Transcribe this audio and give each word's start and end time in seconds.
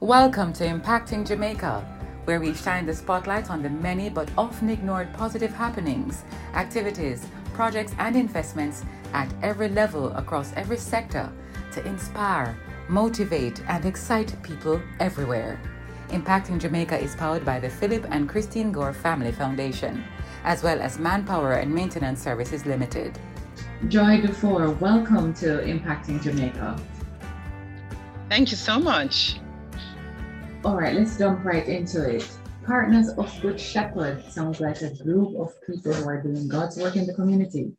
Welcome 0.00 0.54
to 0.54 0.64
Impacting 0.64 1.28
Jamaica, 1.28 1.86
where 2.24 2.40
we 2.40 2.54
shine 2.54 2.86
the 2.86 2.94
spotlight 2.94 3.50
on 3.50 3.62
the 3.62 3.68
many 3.68 4.08
but 4.08 4.30
often 4.38 4.70
ignored 4.70 5.12
positive 5.12 5.52
happenings, 5.52 6.24
activities, 6.54 7.26
projects, 7.52 7.94
and 7.98 8.16
investments 8.16 8.82
at 9.12 9.30
every 9.42 9.68
level 9.68 10.10
across 10.16 10.54
every 10.54 10.78
sector 10.78 11.30
to 11.72 11.86
inspire, 11.86 12.56
motivate, 12.88 13.62
and 13.68 13.84
excite 13.84 14.42
people 14.42 14.80
everywhere. 15.00 15.60
Impacting 16.08 16.58
Jamaica 16.58 16.98
is 16.98 17.14
powered 17.14 17.44
by 17.44 17.60
the 17.60 17.68
Philip 17.68 18.06
and 18.08 18.26
Christine 18.26 18.72
Gore 18.72 18.94
Family 18.94 19.32
Foundation, 19.32 20.02
as 20.44 20.62
well 20.62 20.80
as 20.80 20.98
Manpower 20.98 21.52
and 21.52 21.70
Maintenance 21.74 22.22
Services 22.22 22.64
Limited. 22.64 23.18
Joy 23.88 24.22
Dufour, 24.22 24.70
welcome 24.80 25.34
to 25.34 25.58
Impacting 25.58 26.22
Jamaica. 26.22 26.80
Thank 28.30 28.50
you 28.50 28.56
so 28.56 28.78
much. 28.78 29.38
All 30.62 30.76
right, 30.76 30.94
let's 30.94 31.16
jump 31.16 31.42
right 31.42 31.66
into 31.66 32.06
it. 32.16 32.28
Partners 32.66 33.08
of 33.16 33.34
Good 33.40 33.58
Shepherd 33.58 34.22
sounds 34.30 34.60
like 34.60 34.82
a 34.82 34.94
group 35.02 35.34
of 35.40 35.54
people 35.66 35.94
who 35.94 36.06
are 36.06 36.22
doing 36.22 36.48
God's 36.48 36.76
work 36.76 36.96
in 36.96 37.06
the 37.06 37.14
community. 37.14 37.72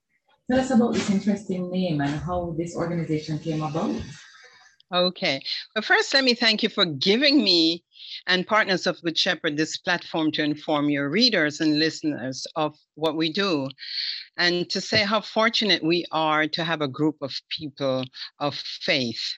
Tell 0.50 0.60
us 0.60 0.72
about 0.72 0.96
this 0.96 1.12
interesting 1.12 1.70
name 1.70 2.02
and 2.02 2.10
how 2.10 2.56
this 2.58 2.76
organization 2.76 3.38
came 3.38 3.62
about. 3.62 3.96
Okay. 4.92 5.44
Well, 5.76 5.84
first, 5.84 6.12
let 6.16 6.24
me 6.24 6.34
thank 6.34 6.64
you 6.64 6.70
for 6.70 6.86
giving 6.86 7.44
me 7.44 7.84
and 8.28 8.48
Partners 8.48 8.88
of 8.88 9.02
Good 9.02 9.18
Shepherd 9.18 9.58
this 9.58 9.78
platform 9.78 10.32
to 10.34 10.44
inform 10.44 10.90
your 10.90 11.10
readers 11.10 11.60
and 11.60 11.80
listeners 11.80 12.46
of 12.56 12.78
what 12.96 13.18
we 13.18 13.32
do 13.32 13.70
and 14.38 14.70
to 14.70 14.80
say 14.82 15.04
how 15.04 15.22
fortunate 15.22 15.84
we 15.84 16.06
are 16.12 16.48
to 16.48 16.64
have 16.64 16.82
a 16.82 16.88
group 16.88 17.18
of 17.22 17.34
people 17.50 18.06
of 18.40 18.56
faith. 18.56 19.34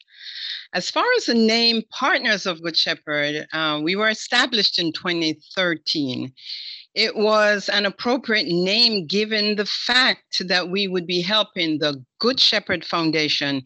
As 0.74 0.90
far 0.90 1.06
as 1.18 1.26
the 1.26 1.34
name 1.34 1.84
Partners 1.92 2.46
of 2.46 2.62
Good 2.62 2.78
Shepherd, 2.78 3.48
uh, 3.54 3.80
we 3.84 3.96
were 3.96 4.10
established 4.10 4.80
in 4.80 4.92
2013. 4.92 6.32
It 6.96 7.16
was 7.16 7.70
an 7.70 7.86
appropriate 7.86 8.48
name 8.48 9.08
given 9.08 9.56
the 9.56 9.66
fact 9.66 10.48
that 10.48 10.70
we 10.70 10.88
would 10.88 11.08
be 11.08 11.22
helping 11.22 11.80
the 11.80 12.04
Good 12.20 12.40
Shepherd 12.40 12.86
Foundation 12.86 13.64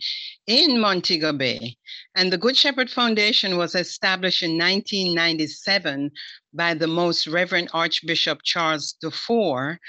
in 0.47 0.79
Montego 0.79 1.33
Bay. 1.33 1.75
And 2.15 2.31
the 2.31 2.37
Good 2.37 2.55
Shepherd 2.55 2.89
Foundation 2.89 3.57
was 3.57 3.75
established 3.75 4.43
in 4.43 4.51
1997 4.51 6.11
by 6.53 6.73
the 6.73 6.87
Most 6.87 7.27
Reverend 7.27 7.69
Archbishop 7.73 8.39
Charles 8.43 8.93
Dufour 8.93 9.79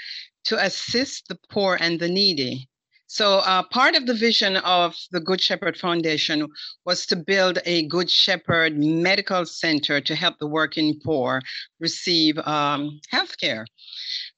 to 0.45 0.63
assist 0.63 1.27
the 1.27 1.37
poor 1.49 1.77
and 1.79 1.99
the 1.99 2.09
needy. 2.09 2.68
So, 3.11 3.39
uh, 3.39 3.63
part 3.63 3.95
of 3.95 4.05
the 4.05 4.13
vision 4.13 4.57
of 4.57 4.95
the 5.09 5.19
Good 5.19 5.41
Shepherd 5.41 5.75
Foundation 5.75 6.47
was 6.85 7.07
to 7.07 7.15
build 7.15 7.57
a 7.65 7.87
Good 7.87 8.07
Shepherd 8.07 8.77
medical 8.77 9.47
center 9.47 9.99
to 9.99 10.15
help 10.15 10.37
the 10.37 10.45
working 10.45 10.99
poor 11.03 11.41
receive 11.79 12.37
um, 12.37 12.99
health 13.09 13.35
care. 13.39 13.65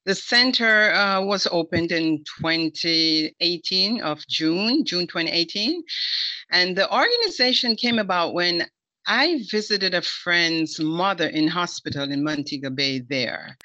The 0.06 0.16
center 0.16 0.94
uh, 0.94 1.22
was 1.22 1.50
opened 1.52 1.92
in 1.92 2.24
2018 2.40 4.02
of 4.04 4.26
June, 4.30 4.86
June 4.86 5.06
2018. 5.06 5.84
And 6.52 6.74
the 6.74 6.90
organization 6.96 7.76
came 7.76 8.00
about 8.00 8.34
when 8.34 8.68
I 9.06 9.44
visited 9.52 9.94
a 9.94 10.02
friend's 10.02 10.80
mother 10.80 11.28
in 11.28 11.50
hospital 11.50 12.10
in 12.10 12.24
Montego 12.24 12.70
Bay 12.70 13.00
there. 13.00 13.58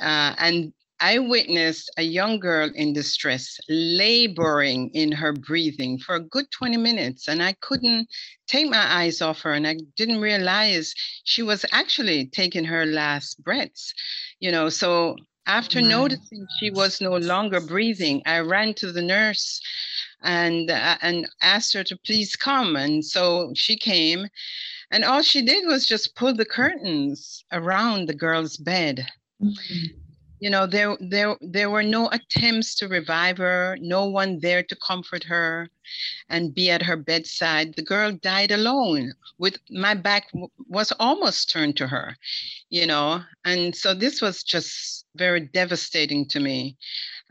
Uh, 0.00 0.34
and 0.38 0.72
I 1.02 1.18
witnessed 1.18 1.90
a 1.96 2.02
young 2.02 2.38
girl 2.40 2.70
in 2.74 2.92
distress 2.92 3.58
laboring 3.70 4.90
in 4.92 5.12
her 5.12 5.32
breathing 5.32 5.98
for 5.98 6.14
a 6.14 6.20
good 6.20 6.50
20 6.50 6.76
minutes, 6.76 7.26
and 7.26 7.42
I 7.42 7.54
couldn't 7.60 8.08
take 8.46 8.68
my 8.68 9.00
eyes 9.00 9.22
off 9.22 9.40
her, 9.40 9.54
and 9.54 9.66
I 9.66 9.76
didn't 9.96 10.20
realize 10.20 10.94
she 11.24 11.42
was 11.42 11.64
actually 11.72 12.26
taking 12.26 12.64
her 12.64 12.84
last 12.84 13.42
breaths. 13.42 13.94
You 14.40 14.52
know, 14.52 14.68
so 14.68 15.16
after 15.46 15.80
noticing 15.80 16.46
she 16.58 16.70
was 16.70 17.00
no 17.00 17.16
longer 17.16 17.60
breathing, 17.60 18.20
I 18.26 18.40
ran 18.40 18.74
to 18.74 18.92
the 18.92 19.02
nurse 19.02 19.58
and 20.22 20.70
uh, 20.70 20.98
and 21.00 21.26
asked 21.40 21.72
her 21.72 21.84
to 21.84 21.96
please 21.96 22.36
come, 22.36 22.76
and 22.76 23.02
so 23.02 23.52
she 23.54 23.78
came, 23.78 24.28
and 24.90 25.04
all 25.04 25.22
she 25.22 25.40
did 25.40 25.66
was 25.66 25.86
just 25.86 26.14
pull 26.14 26.34
the 26.34 26.44
curtains 26.44 27.42
around 27.52 28.06
the 28.06 28.14
girl's 28.14 28.58
bed. 28.58 29.06
Mm-hmm 29.42 30.09
you 30.40 30.48
know 30.50 30.66
there 30.66 30.96
there 31.00 31.36
there 31.40 31.70
were 31.70 31.82
no 31.82 32.08
attempts 32.08 32.74
to 32.74 32.88
revive 32.88 33.36
her 33.36 33.76
no 33.80 34.06
one 34.06 34.38
there 34.40 34.62
to 34.62 34.76
comfort 34.76 35.22
her 35.24 35.68
and 36.28 36.54
be 36.54 36.70
at 36.70 36.82
her 36.82 36.96
bedside. 36.96 37.74
The 37.74 37.82
girl 37.82 38.12
died 38.12 38.50
alone 38.50 39.12
with 39.38 39.58
my 39.70 39.94
back 39.94 40.28
was 40.68 40.92
almost 40.98 41.50
turned 41.50 41.76
to 41.76 41.86
her 41.86 42.16
you 42.70 42.86
know 42.86 43.22
and 43.44 43.74
so 43.76 43.94
this 43.94 44.20
was 44.22 44.42
just 44.42 45.04
very 45.16 45.40
devastating 45.40 46.26
to 46.28 46.40
me. 46.40 46.76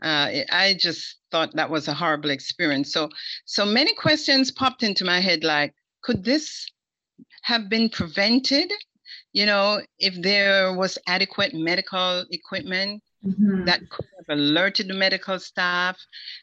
Uh, 0.02 0.30
i 0.50 0.74
just 0.78 1.16
thought 1.30 1.54
that 1.54 1.70
was 1.70 1.88
a 1.88 1.94
horrible 1.94 2.30
experience. 2.30 2.92
So 2.92 3.08
so 3.44 3.66
many 3.66 3.92
questions 3.94 4.50
popped 4.50 4.82
into 4.82 5.04
my 5.04 5.20
head 5.20 5.42
like 5.44 5.74
could 6.02 6.24
this 6.24 6.66
have 7.42 7.68
been 7.68 7.88
prevented 7.88 8.70
you 9.32 9.46
know, 9.46 9.80
if 9.98 10.20
there 10.20 10.74
was 10.74 10.98
adequate 11.06 11.54
medical 11.54 12.24
equipment 12.30 13.02
mm-hmm. 13.24 13.64
that 13.64 13.80
could 13.90 14.06
have 14.18 14.38
alerted 14.38 14.88
the 14.88 14.94
medical 14.94 15.38
staff, 15.38 15.96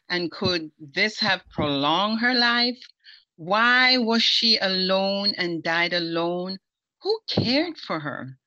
and 0.08 0.30
could 0.30 0.70
this 0.78 1.18
have 1.18 1.42
prolonged 1.50 2.20
her 2.20 2.34
life? 2.34 2.78
Why 3.36 3.98
was 3.98 4.22
she 4.22 4.58
alone 4.58 5.32
and 5.36 5.62
died 5.62 5.92
alone? 5.92 6.58
Who 7.02 7.20
cared 7.28 7.76
for 7.76 8.00
her? 8.00 8.38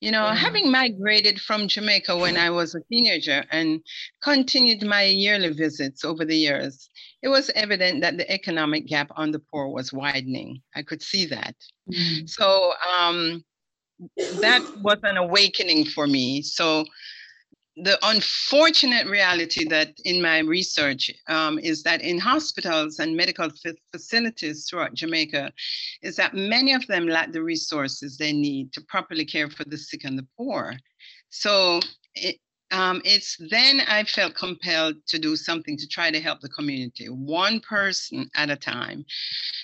You 0.00 0.10
know, 0.10 0.24
yeah. 0.24 0.34
having 0.34 0.70
migrated 0.70 1.38
from 1.38 1.68
Jamaica 1.68 2.16
when 2.16 2.38
I 2.38 2.48
was 2.48 2.74
a 2.74 2.80
teenager 2.90 3.44
and 3.50 3.82
continued 4.22 4.82
my 4.82 5.02
yearly 5.02 5.52
visits 5.52 6.06
over 6.06 6.24
the 6.24 6.36
years, 6.36 6.88
it 7.22 7.28
was 7.28 7.50
evident 7.54 8.00
that 8.00 8.16
the 8.16 8.30
economic 8.32 8.86
gap 8.86 9.10
on 9.14 9.30
the 9.30 9.40
poor 9.40 9.68
was 9.68 9.92
widening. 9.92 10.62
I 10.74 10.82
could 10.82 11.02
see 11.02 11.26
that. 11.26 11.54
Mm-hmm. 11.92 12.26
So 12.26 12.72
um, 12.98 13.44
that 14.40 14.64
was 14.82 14.98
an 15.02 15.16
awakening 15.16 15.84
for 15.86 16.06
me. 16.06 16.42
So 16.42 16.84
the 17.76 17.98
unfortunate 18.02 19.06
reality 19.06 19.66
that 19.68 19.92
in 20.04 20.20
my 20.20 20.38
research 20.40 21.10
um, 21.28 21.58
is 21.58 21.82
that 21.84 22.02
in 22.02 22.18
hospitals 22.18 22.98
and 22.98 23.16
medical 23.16 23.46
f- 23.46 23.74
facilities 23.90 24.66
throughout 24.68 24.94
Jamaica, 24.94 25.52
is 26.02 26.16
that 26.16 26.34
many 26.34 26.74
of 26.74 26.86
them 26.88 27.06
lack 27.06 27.32
the 27.32 27.42
resources 27.42 28.16
they 28.16 28.32
need 28.32 28.72
to 28.72 28.80
properly 28.82 29.24
care 29.24 29.48
for 29.48 29.64
the 29.64 29.78
sick 29.78 30.04
and 30.04 30.18
the 30.18 30.26
poor. 30.36 30.74
So 31.30 31.80
it, 32.14 32.36
um, 32.72 33.00
it's 33.04 33.36
then 33.50 33.80
I 33.88 34.04
felt 34.04 34.34
compelled 34.34 34.96
to 35.08 35.18
do 35.18 35.34
something 35.36 35.76
to 35.76 35.88
try 35.88 36.10
to 36.10 36.20
help 36.20 36.40
the 36.40 36.48
community, 36.48 37.06
one 37.06 37.60
person 37.60 38.28
at 38.36 38.50
a 38.50 38.56
time. 38.56 39.04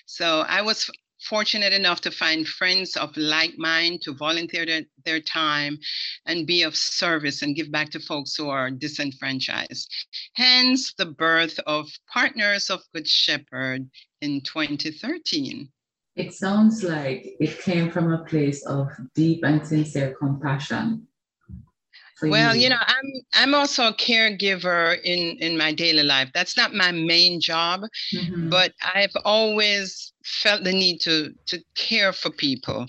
So 0.06 0.44
I 0.48 0.62
was 0.62 0.90
fortunate 1.20 1.72
enough 1.72 2.00
to 2.02 2.10
find 2.10 2.46
friends 2.46 2.96
of 2.96 3.16
like 3.16 3.56
mind 3.58 4.02
to 4.02 4.12
volunteer 4.12 4.66
their, 4.66 4.82
their 5.04 5.20
time 5.20 5.78
and 6.26 6.46
be 6.46 6.62
of 6.62 6.76
service 6.76 7.42
and 7.42 7.56
give 7.56 7.70
back 7.70 7.90
to 7.90 8.00
folks 8.00 8.34
who 8.36 8.48
are 8.48 8.70
disenfranchised. 8.70 9.90
Hence 10.34 10.92
the 10.94 11.06
birth 11.06 11.58
of 11.66 11.88
Partners 12.12 12.70
of 12.70 12.80
Good 12.94 13.08
Shepherd 13.08 13.88
in 14.20 14.40
2013. 14.42 15.68
It 16.16 16.32
sounds 16.32 16.82
like 16.82 17.26
it 17.40 17.58
came 17.60 17.90
from 17.90 18.12
a 18.12 18.24
place 18.24 18.64
of 18.64 18.88
deep 19.14 19.44
and 19.44 19.66
sincere 19.66 20.14
compassion 20.18 21.06
well 22.22 22.54
you. 22.54 22.62
you 22.62 22.68
know 22.68 22.78
i'm 22.80 23.12
i'm 23.34 23.54
also 23.54 23.88
a 23.88 23.92
caregiver 23.94 24.98
in 25.04 25.36
in 25.38 25.56
my 25.56 25.72
daily 25.72 26.02
life 26.02 26.30
that's 26.34 26.56
not 26.56 26.74
my 26.74 26.90
main 26.90 27.40
job 27.40 27.82
mm-hmm. 28.14 28.48
but 28.48 28.72
i've 28.94 29.14
always 29.24 30.12
felt 30.24 30.64
the 30.64 30.72
need 30.72 30.98
to 30.98 31.32
to 31.46 31.58
care 31.74 32.12
for 32.12 32.30
people 32.30 32.86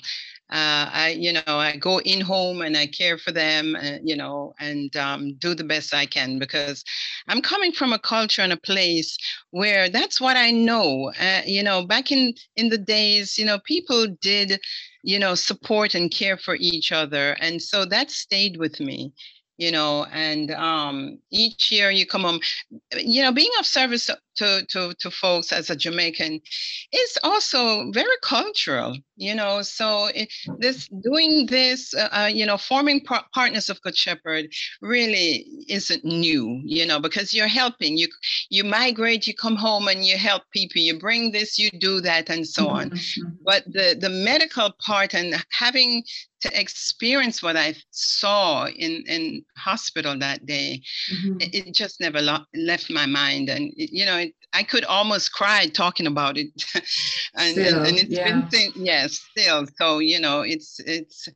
uh, 0.50 0.90
I, 0.94 1.10
you 1.20 1.34
know, 1.34 1.42
I 1.46 1.76
go 1.76 2.00
in 2.00 2.22
home 2.22 2.62
and 2.62 2.78
I 2.78 2.88
care 2.88 3.18
for 3.18 3.34
them, 3.34 3.76
uh, 3.76 3.98
you 4.02 4.16
know, 4.16 4.54
and 4.62 4.96
um, 4.96 5.34
do 5.40 5.54
the 5.54 5.66
best 5.66 5.94
I 5.94 6.06
can 6.06 6.40
because 6.40 6.86
I'm 7.28 7.42
coming 7.42 7.74
from 7.74 7.92
a 7.92 8.00
culture 8.00 8.42
and 8.42 8.54
a 8.54 8.58
place 8.58 9.18
where 9.52 9.90
that's 9.90 10.22
what 10.22 10.38
I 10.38 10.52
know. 10.52 11.12
Uh, 11.20 11.42
you 11.46 11.64
know, 11.64 11.86
back 11.86 12.14
in 12.14 12.34
in 12.56 12.70
the 12.70 12.78
days, 12.78 13.38
you 13.38 13.44
know, 13.44 13.60
people 13.60 14.08
did, 14.22 14.62
you 15.08 15.20
know, 15.20 15.36
support 15.36 15.96
and 15.96 16.12
care 16.12 16.38
for 16.38 16.56
each 16.60 16.92
other, 16.92 17.26
and 17.40 17.62
so 17.62 17.86
that 17.86 18.12
stayed 18.12 18.58
with 18.58 18.80
me 18.80 19.14
you 19.58 19.72
know 19.72 20.06
and 20.12 20.52
um, 20.52 21.18
each 21.32 21.72
year 21.72 21.90
you 21.92 22.06
come 22.06 22.22
home. 22.22 22.40
You 22.96 23.24
know 23.24 23.32
being 23.32 23.52
of 23.60 23.66
service 23.66 24.10
to, 24.38 24.66
to, 24.70 24.94
to 25.00 25.12
folks 25.12 25.52
as 25.52 25.70
a 25.70 25.76
Jamaican 25.76 26.42
is 26.94 27.18
also 27.24 27.92
very 27.92 28.18
cultural, 28.22 28.98
you 29.16 29.36
know. 29.36 29.62
So 29.62 30.08
it, 30.16 30.32
this 30.60 30.88
doing 31.04 31.48
this, 31.48 31.94
uh, 31.94 32.10
uh 32.12 32.30
you 32.34 32.46
know, 32.46 32.58
forming 32.58 33.02
par- 33.02 33.26
partners 33.34 33.70
of 33.70 33.82
Good 33.82 33.98
Shepherd 33.98 34.48
really 34.82 35.46
isn't 35.68 36.04
new, 36.06 36.62
you 36.64 36.86
know, 36.86 37.00
because 37.00 37.34
you're 37.34 37.48
helping. 37.48 37.98
You 37.98 38.08
you 38.50 38.64
migrate, 38.64 39.28
you 39.28 39.34
come 39.34 39.56
home 39.56 39.88
and 39.88 40.06
you 40.06 40.18
help 40.18 40.44
people. 40.52 40.82
You 40.82 41.00
bring 41.00 41.32
this, 41.32 41.58
you 41.60 41.70
do 41.72 42.02
that, 42.02 42.30
and 42.30 42.48
so 42.48 42.70
on. 42.70 42.92
Mm-hmm. 42.92 43.30
But 43.44 43.66
the 43.66 43.98
the 44.00 44.10
medical 44.10 44.72
part 44.86 45.14
and 45.14 45.44
having 45.52 46.04
to 46.42 46.60
experience 46.60 47.42
what 47.42 47.58
I 47.58 47.76
saw 47.92 48.68
in 48.68 49.04
in 49.08 49.44
hospital 49.58 50.18
that 50.20 50.46
day, 50.46 50.82
mm-hmm. 51.12 51.42
it, 51.42 51.56
it, 51.56 51.74
just 51.74 52.00
never 52.00 52.22
lo- 52.22 52.46
left 52.56 52.90
my 52.92 53.06
mind, 53.06 53.50
and 53.50 53.74
it, 53.76 53.92
you 53.92 54.06
know, 54.06 54.26
I 54.54 54.64
could 54.64 54.86
almost 54.86 55.34
cry 55.34 55.68
talking 55.68 56.08
about 56.08 56.38
it, 56.38 56.48
and, 57.36 57.52
still, 57.52 57.80
and, 57.80 57.88
and 57.88 57.98
it's 57.98 58.10
yeah. 58.10 58.42
been 58.50 58.72
yes, 58.76 59.20
still. 59.32 59.68
So 59.78 60.00
you 60.00 60.20
know, 60.20 60.42
it's 60.42 60.80
it's 60.80 61.28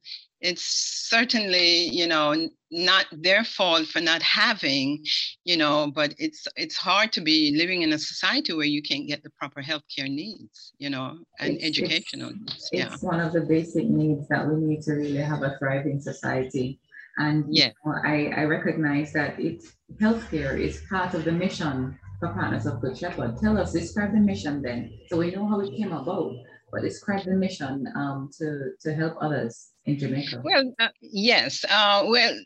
it's 0.41 0.63
certainly 1.09 1.87
you 1.89 2.07
know 2.07 2.49
not 2.71 3.05
their 3.11 3.43
fault 3.43 3.85
for 3.87 4.01
not 4.01 4.21
having 4.21 5.03
you 5.43 5.55
know 5.55 5.91
but 5.93 6.13
it's 6.17 6.47
it's 6.55 6.75
hard 6.75 7.11
to 7.11 7.21
be 7.21 7.53
living 7.55 7.83
in 7.83 7.93
a 7.93 7.99
society 7.99 8.53
where 8.53 8.65
you 8.65 8.81
can't 8.81 9.07
get 9.07 9.21
the 9.23 9.29
proper 9.37 9.61
healthcare 9.61 10.09
needs 10.09 10.73
you 10.79 10.89
know 10.89 11.17
and 11.39 11.53
it's, 11.53 11.63
educational 11.63 12.29
it's, 12.29 12.39
needs 12.39 12.69
yeah 12.71 12.93
it's 12.93 13.03
one 13.03 13.19
of 13.19 13.33
the 13.33 13.41
basic 13.41 13.85
needs 13.85 14.27
that 14.27 14.47
we 14.47 14.55
need 14.55 14.81
to 14.81 14.93
really 14.93 15.17
have 15.17 15.43
a 15.43 15.55
thriving 15.59 15.99
society 15.99 16.79
and 17.17 17.45
yeah 17.49 17.67
you 17.85 17.91
know, 17.91 17.97
I, 18.03 18.33
I 18.35 18.43
recognize 18.45 19.13
that 19.13 19.39
it's 19.39 19.73
healthcare 20.01 20.59
is 20.59 20.81
part 20.89 21.13
of 21.13 21.23
the 21.25 21.31
mission 21.31 21.99
partners 22.29 22.65
of 22.65 22.81
good 22.81 22.97
shepherd 22.97 23.37
tell 23.37 23.57
us 23.57 23.73
describe 23.73 24.11
the 24.11 24.19
mission 24.19 24.61
then 24.61 24.91
so 25.09 25.17
we 25.17 25.31
know 25.31 25.47
how 25.47 25.59
it 25.59 25.75
came 25.75 25.91
about 25.91 26.33
but 26.71 26.81
describe 26.81 27.25
the 27.25 27.35
mission 27.35 27.85
um, 27.95 28.29
to, 28.37 28.71
to 28.81 28.93
help 28.93 29.15
others 29.21 29.71
in 29.85 29.99
Jamaica. 29.99 30.41
Well, 30.43 30.73
uh, 30.79 30.87
yes. 31.01 31.65
Uh, 31.69 32.05
well, 32.07 32.39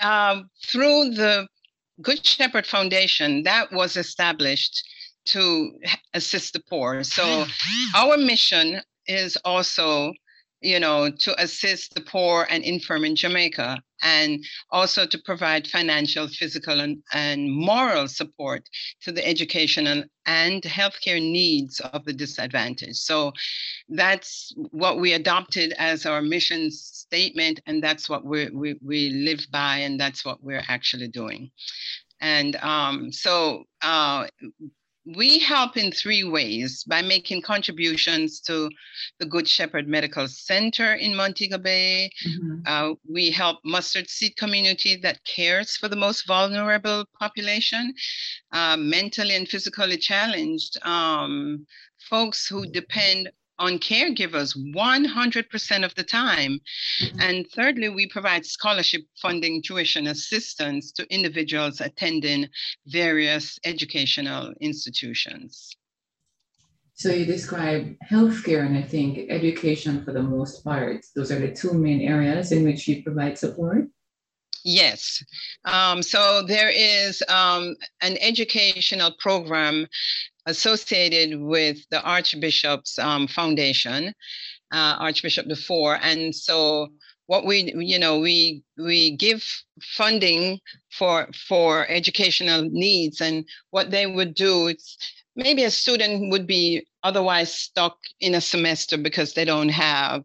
uh, 0.00 0.42
through 0.66 1.10
the 1.10 1.46
Good 2.00 2.24
Shepherd 2.26 2.66
Foundation, 2.66 3.44
that 3.44 3.72
was 3.72 3.96
established 3.96 4.84
to 5.26 5.70
assist 6.14 6.54
the 6.54 6.62
poor. 6.68 7.04
So 7.04 7.46
our 7.94 8.16
mission 8.16 8.80
is 9.06 9.38
also 9.44 10.12
you 10.62 10.78
know, 10.78 11.10
to 11.10 11.42
assist 11.42 11.94
the 11.94 12.00
poor 12.00 12.46
and 12.48 12.62
infirm 12.62 13.04
in 13.04 13.16
Jamaica, 13.16 13.82
and 14.02 14.44
also 14.70 15.06
to 15.06 15.18
provide 15.24 15.66
financial, 15.66 16.28
physical, 16.28 16.80
and, 16.80 17.02
and 17.12 17.50
moral 17.50 18.08
support 18.08 18.68
to 19.00 19.12
the 19.12 19.26
educational 19.26 20.04
and 20.26 20.62
healthcare 20.62 21.20
needs 21.20 21.80
of 21.80 22.04
the 22.04 22.12
disadvantaged. 22.12 22.96
So 22.96 23.32
that's 23.88 24.52
what 24.70 25.00
we 25.00 25.12
adopted 25.14 25.72
as 25.78 26.06
our 26.06 26.22
mission 26.22 26.70
statement, 26.70 27.60
and 27.66 27.82
that's 27.82 28.08
what 28.08 28.24
we 28.24 28.48
we, 28.50 28.76
we 28.84 29.10
live 29.10 29.46
by, 29.50 29.78
and 29.78 29.98
that's 29.98 30.24
what 30.24 30.42
we're 30.42 30.64
actually 30.68 31.08
doing. 31.08 31.50
And 32.20 32.54
um, 32.56 33.10
so 33.12 33.64
uh, 33.82 34.26
we 35.04 35.38
help 35.38 35.76
in 35.76 35.90
three 35.90 36.24
ways 36.24 36.84
by 36.84 37.02
making 37.02 37.42
contributions 37.42 38.40
to 38.40 38.70
the 39.18 39.26
Good 39.26 39.48
Shepherd 39.48 39.88
Medical 39.88 40.28
Center 40.28 40.94
in 40.94 41.16
Montego 41.16 41.58
Bay. 41.58 42.10
Mm-hmm. 42.26 42.60
Uh, 42.66 42.94
we 43.08 43.30
help 43.30 43.58
mustard 43.64 44.08
seed 44.08 44.36
community 44.36 44.96
that 45.02 45.24
cares 45.24 45.76
for 45.76 45.88
the 45.88 45.96
most 45.96 46.26
vulnerable 46.26 47.04
population, 47.18 47.92
uh, 48.52 48.76
mentally 48.76 49.34
and 49.34 49.48
physically 49.48 49.96
challenged 49.96 50.78
um, 50.86 51.66
folks 52.08 52.46
who 52.46 52.66
depend 52.66 53.30
on 53.62 53.78
caregivers 53.78 54.56
100% 54.74 55.84
of 55.84 55.94
the 55.94 56.02
time. 56.02 56.58
Mm-hmm. 57.00 57.20
And 57.20 57.46
thirdly, 57.54 57.88
we 57.88 58.08
provide 58.08 58.44
scholarship 58.44 59.02
funding 59.20 59.62
tuition 59.62 60.08
assistance 60.08 60.90
to 60.92 61.06
individuals 61.14 61.80
attending 61.80 62.48
various 62.88 63.58
educational 63.64 64.52
institutions. 64.60 65.76
So 66.94 67.10
you 67.10 67.24
describe 67.24 67.96
healthcare 68.10 68.66
and 68.66 68.76
I 68.76 68.82
think 68.82 69.30
education 69.30 70.04
for 70.04 70.12
the 70.12 70.22
most 70.22 70.62
part. 70.62 71.06
Those 71.14 71.30
are 71.30 71.38
the 71.38 71.52
two 71.52 71.72
main 71.72 72.00
areas 72.02 72.52
in 72.52 72.64
which 72.64 72.86
you 72.86 73.02
provide 73.02 73.38
support. 73.38 73.86
Yes. 74.64 75.24
Um, 75.64 76.02
so 76.02 76.42
there 76.46 76.70
is 76.70 77.22
um, 77.28 77.74
an 78.00 78.16
educational 78.20 79.12
program 79.18 79.88
associated 80.46 81.40
with 81.40 81.78
the 81.90 82.02
Archbishop's 82.02 82.98
um, 82.98 83.26
foundation, 83.26 84.14
uh, 84.72 84.96
Archbishop 84.98 85.46
Dufour. 85.46 85.98
And 86.02 86.34
so 86.34 86.88
what 87.26 87.46
we, 87.46 87.72
you 87.76 87.98
know, 87.98 88.18
we 88.18 88.62
we 88.76 89.16
give 89.16 89.44
funding 89.80 90.60
for 90.90 91.28
for 91.48 91.86
educational 91.88 92.68
needs. 92.70 93.20
And 93.20 93.44
what 93.70 93.90
they 93.90 94.06
would 94.06 94.34
do, 94.34 94.66
it's 94.66 94.96
maybe 95.36 95.64
a 95.64 95.70
student 95.70 96.30
would 96.30 96.46
be 96.46 96.86
otherwise 97.04 97.52
stuck 97.52 97.96
in 98.20 98.34
a 98.34 98.40
semester 98.40 98.96
because 98.96 99.32
they 99.32 99.44
don't 99.44 99.70
have 99.70 100.22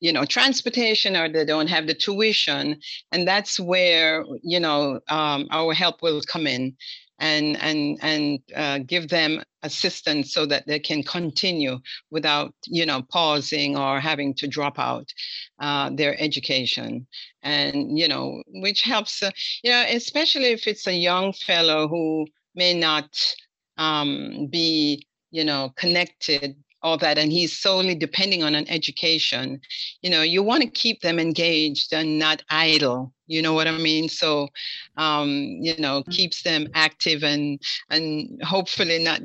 you 0.00 0.12
know 0.12 0.24
transportation 0.24 1.16
or 1.16 1.28
they 1.28 1.44
don't 1.44 1.68
have 1.68 1.86
the 1.86 1.94
tuition. 1.94 2.80
And 3.12 3.28
that's 3.28 3.60
where 3.60 4.24
you 4.42 4.58
know 4.58 5.00
um, 5.08 5.48
our 5.50 5.74
help 5.74 6.02
will 6.02 6.22
come 6.22 6.46
in 6.46 6.76
and 7.18 7.60
and 7.60 7.98
and 8.02 8.40
uh, 8.54 8.78
give 8.86 9.08
them 9.08 9.42
assistance 9.62 10.32
so 10.32 10.46
that 10.46 10.66
they 10.66 10.78
can 10.78 11.02
continue 11.02 11.78
without 12.10 12.54
you 12.66 12.86
know 12.86 13.02
pausing 13.10 13.76
or 13.76 14.00
having 14.00 14.34
to 14.34 14.46
drop 14.46 14.78
out 14.78 15.12
uh, 15.58 15.90
their 15.90 16.20
education. 16.20 17.06
And 17.42 17.98
you 17.98 18.08
know 18.08 18.42
which 18.48 18.82
helps 18.82 19.22
uh, 19.22 19.30
you 19.62 19.70
know 19.70 19.84
especially 19.88 20.52
if 20.52 20.66
it's 20.66 20.86
a 20.86 20.94
young 20.94 21.32
fellow 21.32 21.88
who 21.88 22.26
may 22.54 22.74
not 22.74 23.08
um, 23.76 24.48
be 24.50 25.06
you 25.30 25.44
know 25.44 25.72
connected 25.76 26.56
all 26.82 26.96
that 26.98 27.18
and 27.18 27.32
he's 27.32 27.58
solely 27.58 27.94
depending 27.94 28.44
on 28.44 28.54
an 28.54 28.68
education 28.68 29.60
you 30.00 30.08
know 30.08 30.22
you 30.22 30.42
want 30.42 30.62
to 30.62 30.68
keep 30.68 31.00
them 31.00 31.18
engaged 31.18 31.92
and 31.92 32.18
not 32.18 32.42
idle 32.50 33.12
you 33.28 33.40
know 33.40 33.52
what 33.52 33.68
i 33.68 33.76
mean 33.76 34.08
so 34.08 34.48
um, 34.96 35.28
you 35.60 35.76
know 35.78 36.02
keeps 36.10 36.42
them 36.42 36.66
active 36.74 37.22
and 37.22 37.60
and 37.90 38.42
hopefully 38.42 38.98
not 38.98 39.20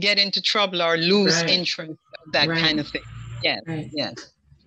get 0.00 0.18
into 0.18 0.40
trouble 0.40 0.82
or 0.82 0.96
lose 0.96 1.40
right. 1.42 1.50
interest 1.50 1.92
that 2.32 2.48
right. 2.48 2.58
kind 2.58 2.80
of 2.80 2.88
thing 2.88 3.02
yeah 3.42 3.60
right. 3.66 3.88
yes 3.92 4.14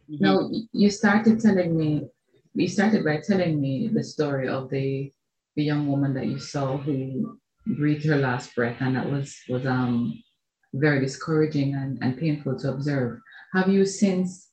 mm-hmm. 0.09 0.23
no 0.23 0.49
you 0.71 0.89
started 0.89 1.39
telling 1.39 1.77
me 1.77 2.07
you 2.53 2.67
started 2.67 3.03
by 3.03 3.17
telling 3.17 3.59
me 3.59 3.89
the 3.89 4.03
story 4.03 4.47
of 4.47 4.69
the 4.69 5.11
the 5.55 5.63
young 5.63 5.87
woman 5.87 6.13
that 6.13 6.27
you 6.27 6.39
saw 6.39 6.77
who 6.77 7.37
breathed 7.77 8.05
her 8.05 8.17
last 8.17 8.55
breath 8.55 8.77
and 8.79 8.95
that 8.95 9.09
was 9.09 9.35
was 9.49 9.65
um 9.65 10.13
very 10.75 10.99
discouraging 10.99 11.73
and, 11.73 11.97
and 12.01 12.17
painful 12.17 12.57
to 12.59 12.69
observe. 12.71 13.19
Have 13.53 13.69
you 13.69 13.85
since, 13.85 14.44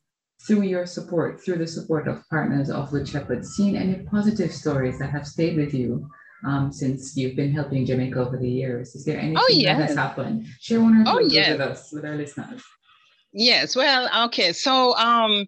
through 0.47 0.62
your 0.62 0.87
support, 0.87 1.43
through 1.44 1.59
the 1.59 1.67
support 1.67 2.09
of 2.09 2.29
partners 2.29 2.71
of 2.71 2.91
Good 2.91 3.09
Shepherd, 3.09 3.45
seen 3.45 3.76
any 3.76 4.02
positive 4.05 4.52
stories 4.52 4.99
that 4.99 5.11
have 5.11 5.26
stayed 5.26 5.57
with 5.57 5.73
you 5.73 6.09
um, 6.45 6.73
since 6.73 7.16
you've 7.16 7.37
been 7.37 7.52
helping 7.52 7.87
Jamaica 7.87 8.19
over 8.19 8.37
the 8.37 8.49
years? 8.49 8.95
Is 8.95 9.05
there 9.05 9.19
anything 9.19 9.37
oh, 9.38 9.49
yes. 9.50 9.78
that 9.78 9.88
has 9.88 9.97
happened? 9.97 10.47
Share 10.61 10.81
one 10.81 11.00
or 11.00 11.05
two 11.05 11.11
oh, 11.11 11.21
yes. 11.21 11.50
with 11.50 11.61
us, 11.61 11.93
with 11.93 12.05
our 12.05 12.16
listeners. 12.16 12.62
Yes, 13.33 13.76
well, 13.76 14.26
okay. 14.26 14.52
So 14.52 14.97
um, 14.97 15.47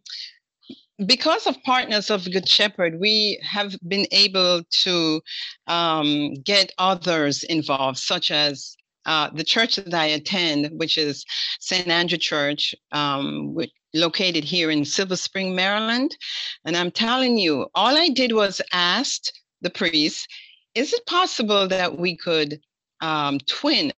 because 1.05 1.47
of 1.47 1.61
partners 1.65 2.11
of 2.11 2.31
Good 2.31 2.49
Shepherd, 2.49 3.01
we 3.01 3.41
have 3.43 3.77
been 3.87 4.07
able 4.13 4.63
to 4.85 5.21
um, 5.67 6.35
get 6.45 6.73
others 6.79 7.43
involved, 7.43 7.99
such 7.99 8.31
as 8.31 8.77
uh, 9.07 9.31
the 9.31 9.45
church 9.45 9.77
that 9.77 9.95
I 9.95 10.07
attend, 10.07 10.71
which 10.79 10.99
is 10.99 11.25
St. 11.61 11.89
Andrew 11.89 12.19
Church, 12.19 12.75
um, 12.93 13.55
which, 13.55 13.71
located 13.95 14.45
here 14.45 14.71
in 14.71 14.85
Silver 14.85 15.17
Spring, 15.17 15.55
Maryland. 15.55 16.17
And 16.65 16.77
I'm 16.77 16.91
telling 16.91 17.39
you, 17.39 17.69
all 17.75 17.97
I 17.97 18.09
did 18.09 18.33
was 18.33 18.61
asked 18.73 19.33
the 19.61 19.71
priest, 19.71 20.29
is 20.75 20.93
it 20.93 21.07
possible 21.07 21.69
that 21.69 21.99
we 21.99 22.17
could 22.17 22.61
um, 23.01 23.39
twin 23.49 23.93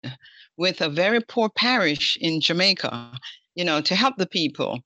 with 0.56 0.80
a 0.80 0.88
very 0.88 1.20
poor 1.20 1.48
parish 1.48 2.16
in 2.20 2.40
Jamaica, 2.40 3.12
you 3.54 3.64
know, 3.64 3.80
to 3.80 3.94
help 3.94 4.16
the 4.18 4.26
people? 4.26 4.80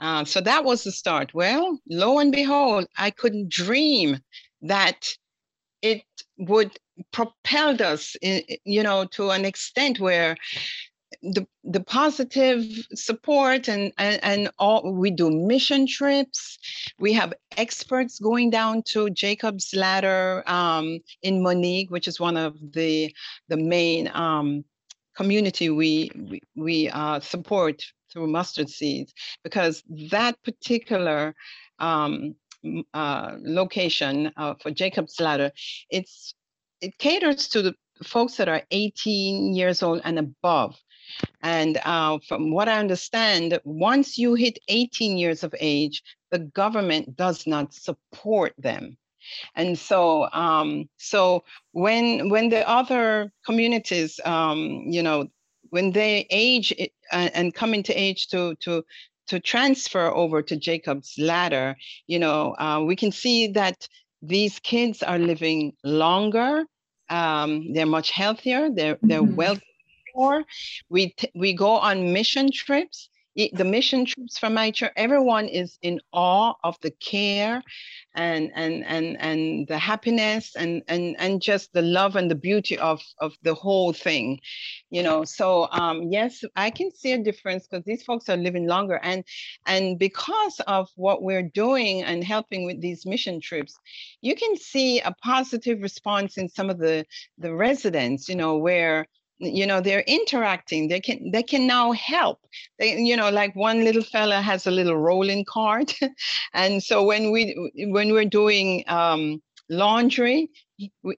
Uh, 0.00 0.24
so 0.24 0.40
that 0.40 0.64
was 0.64 0.84
the 0.84 0.92
start. 0.92 1.34
Well, 1.34 1.78
lo 1.88 2.18
and 2.18 2.30
behold, 2.30 2.86
I 2.96 3.10
couldn't 3.10 3.50
dream 3.50 4.18
that 4.62 5.08
it 5.82 6.02
would 6.38 6.78
propelled 7.12 7.80
us, 7.80 8.16
you 8.22 8.82
know, 8.82 9.04
to 9.06 9.30
an 9.30 9.44
extent 9.44 10.00
where 10.00 10.36
the 11.22 11.46
the 11.64 11.80
positive 11.80 12.64
support 12.94 13.68
and, 13.68 13.92
and 13.98 14.22
and 14.22 14.50
all 14.58 14.92
we 14.92 15.10
do 15.10 15.30
mission 15.30 15.86
trips. 15.86 16.58
We 16.98 17.12
have 17.14 17.32
experts 17.56 18.18
going 18.18 18.50
down 18.50 18.82
to 18.88 19.10
jacob's 19.10 19.74
ladder 19.74 20.44
um, 20.46 21.00
in 21.22 21.42
Moneague 21.42 21.90
which 21.90 22.08
is 22.08 22.20
one 22.20 22.36
of 22.36 22.54
the 22.72 23.14
the 23.48 23.56
main 23.56 24.10
um, 24.14 24.64
community 25.16 25.70
we 25.70 26.10
we, 26.14 26.40
we 26.54 26.88
uh, 26.90 27.20
support 27.20 27.82
through 28.12 28.26
mustard 28.26 28.68
seeds 28.68 29.12
because 29.42 29.82
that 30.10 30.40
particular 30.42 31.34
um, 31.78 32.34
uh, 32.94 33.36
location 33.40 34.32
uh, 34.36 34.54
for 34.60 34.70
Jacob's 34.70 35.20
Ladder, 35.20 35.52
it's 35.90 36.34
it 36.80 36.96
caters 36.98 37.48
to 37.48 37.62
the 37.62 37.74
folks 38.04 38.36
that 38.36 38.48
are 38.48 38.62
18 38.70 39.54
years 39.54 39.82
old 39.82 40.00
and 40.04 40.18
above. 40.18 40.76
And 41.42 41.78
uh, 41.84 42.18
from 42.28 42.52
what 42.52 42.68
I 42.68 42.78
understand, 42.78 43.58
once 43.64 44.18
you 44.18 44.34
hit 44.34 44.58
18 44.68 45.16
years 45.16 45.42
of 45.42 45.54
age, 45.58 46.02
the 46.30 46.38
government 46.38 47.16
does 47.16 47.46
not 47.46 47.74
support 47.74 48.54
them. 48.58 48.96
And 49.54 49.78
so, 49.78 50.30
um, 50.32 50.88
so 50.96 51.44
when 51.72 52.30
when 52.30 52.48
the 52.48 52.66
other 52.68 53.32
communities, 53.44 54.20
um, 54.24 54.84
you 54.86 55.02
know, 55.02 55.28
when 55.70 55.92
they 55.92 56.26
age 56.30 56.72
uh, 57.12 57.28
and 57.34 57.54
come 57.54 57.74
into 57.74 57.98
age 57.98 58.28
to 58.28 58.54
to 58.56 58.84
to 59.28 59.40
transfer 59.40 60.12
over 60.14 60.42
to 60.42 60.56
Jacob's 60.56 61.14
ladder, 61.18 61.76
you 62.06 62.18
know, 62.18 62.54
uh, 62.58 62.82
we 62.84 62.96
can 62.96 63.12
see 63.12 63.48
that 63.48 63.88
these 64.22 64.58
kids 64.58 65.02
are 65.02 65.18
living 65.18 65.72
longer. 65.84 66.64
Um, 67.08 67.72
they're 67.72 67.86
much 67.86 68.10
healthier. 68.10 68.70
They're 68.70 68.98
they're 69.02 69.22
mm-hmm. 69.22 69.34
well. 69.34 69.56
We 70.90 71.10
t- 71.10 71.30
we 71.36 71.52
go 71.52 71.76
on 71.76 72.12
mission 72.12 72.50
trips 72.50 73.08
the 73.52 73.64
mission 73.64 74.04
troops 74.04 74.36
from 74.36 74.56
church, 74.72 74.90
everyone 74.96 75.46
is 75.46 75.78
in 75.80 76.00
awe 76.12 76.54
of 76.64 76.76
the 76.82 76.90
care 76.90 77.62
and 78.16 78.50
and 78.54 78.84
and 78.84 79.16
and 79.20 79.68
the 79.68 79.78
happiness 79.78 80.56
and 80.56 80.82
and 80.88 81.14
and 81.20 81.40
just 81.40 81.72
the 81.72 81.82
love 81.82 82.16
and 82.16 82.28
the 82.28 82.34
beauty 82.34 82.76
of 82.76 83.00
of 83.20 83.34
the 83.42 83.54
whole 83.54 83.92
thing, 83.92 84.40
you 84.90 85.04
know. 85.04 85.22
So 85.22 85.68
um, 85.70 86.10
yes, 86.10 86.42
I 86.56 86.70
can 86.70 86.90
see 86.90 87.12
a 87.12 87.22
difference 87.22 87.68
because 87.68 87.84
these 87.84 88.02
folks 88.02 88.28
are 88.28 88.36
living 88.36 88.66
longer, 88.66 88.98
and 89.04 89.22
and 89.66 89.98
because 90.00 90.60
of 90.66 90.88
what 90.96 91.22
we're 91.22 91.48
doing 91.54 92.02
and 92.02 92.24
helping 92.24 92.66
with 92.66 92.80
these 92.80 93.06
mission 93.06 93.40
trips, 93.40 93.78
you 94.20 94.34
can 94.34 94.56
see 94.56 94.98
a 95.00 95.14
positive 95.22 95.80
response 95.80 96.38
in 96.38 96.48
some 96.48 96.70
of 96.70 96.78
the 96.78 97.04
the 97.38 97.54
residents, 97.54 98.28
you 98.28 98.34
know, 98.34 98.58
where 98.58 99.06
you 99.38 99.66
know 99.66 99.80
they're 99.80 100.04
interacting. 100.06 100.88
They 100.88 101.00
can 101.00 101.30
they 101.30 101.42
can 101.42 101.66
now 101.66 101.92
help. 101.92 102.40
They 102.78 102.96
you 102.96 103.16
know 103.16 103.30
like 103.30 103.54
one 103.56 103.84
little 103.84 104.02
fella 104.02 104.40
has 104.40 104.66
a 104.66 104.70
little 104.70 104.96
rolling 104.96 105.44
cart. 105.44 105.94
And 106.54 106.82
so 106.82 107.04
when 107.04 107.30
we 107.30 107.54
when 107.90 108.12
we're 108.12 108.24
doing 108.24 108.84
um, 108.88 109.42
laundry 109.68 110.48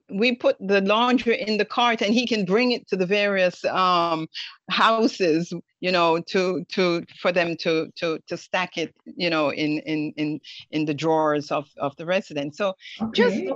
we, 0.09 0.35
put 0.35 0.57
the 0.59 0.81
laundry 0.81 1.39
in 1.39 1.57
the 1.57 1.65
cart 1.65 2.01
and 2.01 2.13
he 2.13 2.25
can 2.25 2.45
bring 2.45 2.71
it 2.71 2.87
to 2.87 2.95
the 2.95 3.05
various 3.05 3.63
um, 3.65 4.27
houses 4.69 5.53
you 5.79 5.91
know 5.91 6.19
to 6.21 6.63
to 6.69 7.03
for 7.19 7.31
them 7.31 7.55
to 7.57 7.91
to 7.95 8.19
to 8.27 8.37
stack 8.37 8.77
it 8.77 8.93
you 9.05 9.29
know 9.29 9.51
in 9.51 9.79
in 9.79 10.13
in 10.17 10.39
in 10.71 10.85
the 10.85 10.93
drawers 10.93 11.51
of 11.51 11.67
of 11.77 11.95
the 11.97 12.05
residents 12.05 12.57
so 12.57 12.73
okay. 13.01 13.11
just 13.13 13.53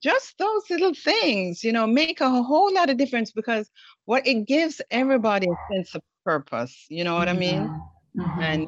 just 0.00 0.38
those 0.38 0.62
little 0.70 0.94
things, 0.94 1.64
you 1.64 1.72
know, 1.72 1.86
make 1.86 2.20
a 2.20 2.42
whole 2.42 2.72
lot 2.72 2.90
of 2.90 2.96
difference 2.96 3.32
because 3.32 3.70
what 4.04 4.26
it 4.26 4.46
gives 4.46 4.80
everybody 4.90 5.48
a 5.48 5.74
sense 5.74 5.94
of 5.94 6.02
purpose. 6.24 6.86
You 6.88 7.04
know 7.04 7.16
what. 7.16 7.28
I 7.28 7.32
mean? 7.32 7.68
Mm-hmm. 7.68 8.20
mm-hmm. 8.22 8.42
And 8.42 8.62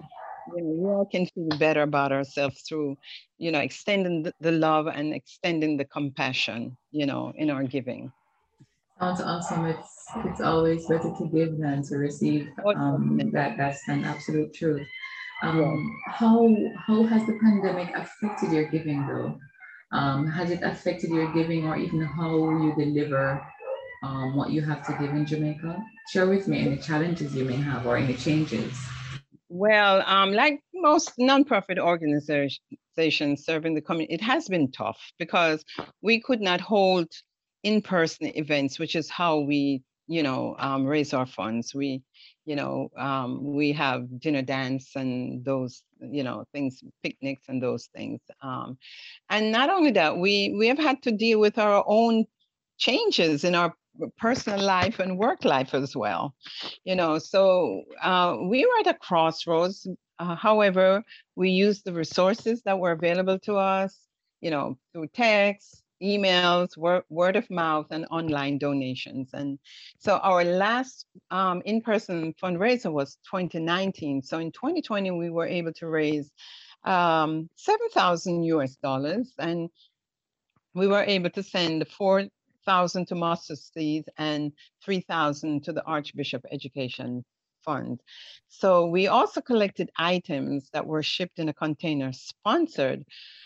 you 0.56 0.62
know, 0.62 0.70
we 0.70 0.88
all 0.90 1.06
can 1.06 1.26
feel 1.26 1.58
better 1.58 1.82
about 1.82 2.12
ourselves 2.12 2.62
through, 2.68 2.96
you 3.38 3.50
know, 3.50 3.60
extending 3.60 4.24
the, 4.24 4.32
the 4.40 4.52
love 4.52 4.86
and 4.86 5.14
extending 5.14 5.76
the 5.76 5.86
compassion, 5.86 6.76
you 6.90 7.06
know, 7.06 7.32
in 7.36 7.50
our 7.50 7.64
giving. 7.64 8.12
Sounds 9.00 9.20
awesome. 9.20 9.64
It's 9.66 10.06
it's 10.24 10.40
always 10.40 10.86
better 10.86 11.12
to 11.18 11.30
give 11.32 11.58
than 11.58 11.82
to 11.84 11.96
receive. 11.96 12.48
Um, 12.76 13.18
that 13.32 13.56
that's 13.56 13.88
an 13.88 14.04
absolute 14.04 14.54
truth. 14.54 14.86
Um, 15.42 15.96
how 16.06 16.54
how 16.86 17.02
has 17.04 17.26
the 17.26 17.38
pandemic 17.42 17.94
affected 17.96 18.52
your 18.52 18.68
giving 18.70 19.06
though? 19.06 19.36
Um, 19.92 20.26
has 20.26 20.50
it 20.50 20.60
affected 20.62 21.10
your 21.10 21.32
giving 21.32 21.66
or 21.66 21.76
even 21.76 22.02
how 22.02 22.30
you 22.50 22.74
deliver 22.76 23.44
um, 24.02 24.36
what 24.36 24.50
you 24.50 24.60
have 24.62 24.84
to 24.86 24.92
give 25.00 25.10
in 25.10 25.24
Jamaica? 25.24 25.82
Share 26.12 26.26
with 26.26 26.48
me 26.48 26.60
any 26.60 26.76
challenges 26.76 27.34
you 27.34 27.44
may 27.44 27.56
have 27.56 27.86
or 27.86 27.96
any 27.96 28.14
changes. 28.14 28.76
Well, 29.48 30.02
um, 30.06 30.32
like 30.32 30.60
most 30.74 31.12
nonprofit 31.18 31.78
organizations 31.78 33.44
serving 33.44 33.74
the 33.74 33.80
community, 33.80 34.14
it 34.14 34.20
has 34.20 34.48
been 34.48 34.72
tough 34.72 35.00
because 35.18 35.64
we 36.02 36.20
could 36.20 36.40
not 36.40 36.60
hold 36.60 37.08
in-person 37.62 38.32
events, 38.36 38.78
which 38.78 38.96
is 38.96 39.08
how 39.08 39.40
we, 39.40 39.82
you 40.06 40.22
know, 40.22 40.56
um, 40.58 40.84
raise 40.84 41.14
our 41.14 41.26
funds. 41.26 41.74
We 41.74 42.02
you 42.44 42.56
know, 42.56 42.90
um, 42.96 43.54
we 43.54 43.72
have 43.72 44.20
dinner 44.20 44.42
dance 44.42 44.96
and 44.96 45.44
those, 45.44 45.82
you 46.12 46.24
know, 46.24 46.44
things, 46.52 46.82
picnics 47.02 47.44
and 47.48 47.62
those 47.62 47.88
things. 47.94 48.20
Um, 48.42 48.78
and 49.30 49.52
not 49.52 49.70
only 49.70 49.92
that, 49.92 50.18
we 50.18 50.54
we 50.58 50.68
have 50.68 50.78
had 50.78 51.02
to 51.02 51.12
deal 51.12 51.38
with 51.40 51.58
our 51.58 51.84
own 51.86 52.24
changes 52.78 53.44
in 53.44 53.54
our 53.54 53.74
personal 54.18 54.60
life 54.60 54.98
and 54.98 55.18
work 55.18 55.44
life 55.44 55.74
as 55.74 55.94
well. 55.94 56.34
You 56.84 56.96
know, 56.96 57.18
so 57.18 57.82
uh, 58.02 58.36
we 58.48 58.64
were 58.64 58.80
at 58.80 58.94
a 58.94 58.98
crossroads. 58.98 59.86
Uh, 60.18 60.36
however, 60.36 61.02
we 61.36 61.50
used 61.50 61.84
the 61.84 61.92
resources 61.92 62.62
that 62.64 62.78
were 62.78 62.92
available 62.92 63.38
to 63.40 63.56
us, 63.56 63.98
you 64.40 64.50
know, 64.50 64.76
through 64.92 65.08
text, 65.14 65.83
emails, 66.04 66.76
word, 66.76 67.04
word 67.08 67.36
of 67.36 67.48
mouth, 67.50 67.86
and 67.90 68.06
online 68.10 68.58
donations. 68.58 69.30
And 69.32 69.58
so 69.98 70.18
our 70.18 70.44
last 70.44 71.06
um, 71.30 71.62
in-person 71.64 72.34
fundraiser 72.42 72.92
was 72.92 73.16
2019. 73.30 74.22
So 74.22 74.38
in 74.38 74.52
2020, 74.52 75.10
we 75.12 75.30
were 75.30 75.46
able 75.46 75.72
to 75.74 75.86
raise 75.88 76.30
um, 76.84 77.48
7,000 77.56 78.44
US 78.44 78.76
dollars, 78.76 79.32
and 79.38 79.70
we 80.74 80.86
were 80.86 81.04
able 81.04 81.30
to 81.30 81.42
send 81.42 81.86
4,000 81.88 83.06
to 83.06 83.14
Mustard 83.14 83.58
Seeds 83.58 84.08
and 84.18 84.52
3,000 84.84 85.64
to 85.64 85.72
the 85.72 85.84
Archbishop 85.84 86.44
Education 86.52 87.24
Fund. 87.64 88.00
So 88.48 88.86
we 88.86 89.08
also 89.08 89.40
collected 89.40 89.90
items 89.96 90.70
that 90.72 90.86
were 90.86 91.02
shipped 91.02 91.38
in 91.38 91.48
a 91.48 91.52
container 91.52 92.12
sponsored 92.12 93.04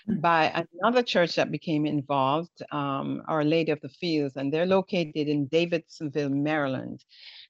mm. 0.08 0.20
by 0.20 0.66
another 0.80 1.02
church 1.02 1.37
that 1.37 1.50
became 1.50 1.87
involved, 1.87 2.62
um, 2.72 3.22
Our 3.26 3.44
Lady 3.44 3.72
of 3.72 3.80
the 3.80 3.88
Fields, 3.88 4.37
and 4.37 4.52
they're 4.52 4.66
located 4.66 5.28
in 5.28 5.48
Davidsonville, 5.48 6.30
Maryland. 6.30 7.04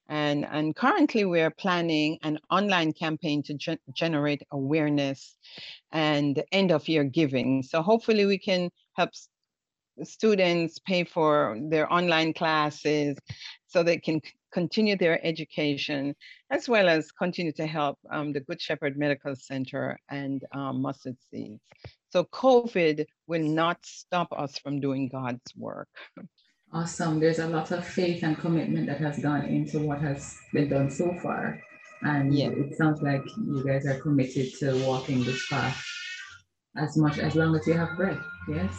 And, 0.08 0.46
and 0.46 0.74
currently 0.74 1.24
we 1.24 1.40
are 1.40 1.50
planning 1.50 2.18
an 2.22 2.38
online 2.50 2.92
campaign 2.92 3.42
to 3.44 3.54
ge- 3.54 3.80
generate 3.92 4.42
awareness 4.52 5.36
and 5.92 6.42
end 6.52 6.70
of 6.70 6.88
year 6.88 7.04
giving. 7.04 7.62
So 7.62 7.82
hopefully 7.82 8.24
we 8.24 8.38
can 8.38 8.70
help 8.94 9.10
students 10.04 10.78
pay 10.78 11.04
for 11.04 11.58
their 11.60 11.92
online 11.92 12.32
classes 12.32 13.18
so 13.66 13.82
they 13.82 13.98
can 13.98 14.20
continue 14.52 14.96
their 14.96 15.24
education, 15.26 16.14
as 16.50 16.68
well 16.68 16.88
as 16.88 17.12
continue 17.12 17.52
to 17.52 17.66
help 17.66 17.98
um, 18.10 18.32
the 18.32 18.40
Good 18.40 18.60
Shepherd 18.60 18.96
Medical 18.96 19.34
Center 19.36 19.98
and 20.10 20.42
um, 20.52 20.82
Mustard 20.82 21.16
Seeds. 21.30 21.60
So 22.10 22.24
COVID 22.24 23.04
will 23.26 23.42
not 23.42 23.78
stop 23.84 24.28
us 24.32 24.58
from 24.58 24.80
doing 24.80 25.08
God's 25.08 25.54
work. 25.56 25.88
Awesome. 26.72 27.18
There's 27.18 27.38
a 27.38 27.46
lot 27.46 27.70
of 27.70 27.86
faith 27.86 28.22
and 28.22 28.38
commitment 28.38 28.86
that 28.88 28.98
has 28.98 29.18
gone 29.18 29.44
into 29.46 29.78
what 29.80 30.00
has 30.00 30.36
been 30.52 30.68
done 30.68 30.90
so 30.90 31.14
far. 31.22 31.60
And 32.02 32.34
yeah. 32.34 32.48
it 32.48 32.76
sounds 32.76 33.02
like 33.02 33.22
you 33.36 33.64
guys 33.66 33.86
are 33.86 33.98
committed 34.00 34.54
to 34.60 34.84
walking 34.86 35.24
this 35.24 35.48
path 35.48 35.82
as 36.76 36.96
much 36.96 37.18
as 37.18 37.34
long 37.34 37.56
as 37.56 37.66
you 37.66 37.74
have 37.74 37.96
breath. 37.96 38.22
Yes? 38.48 38.72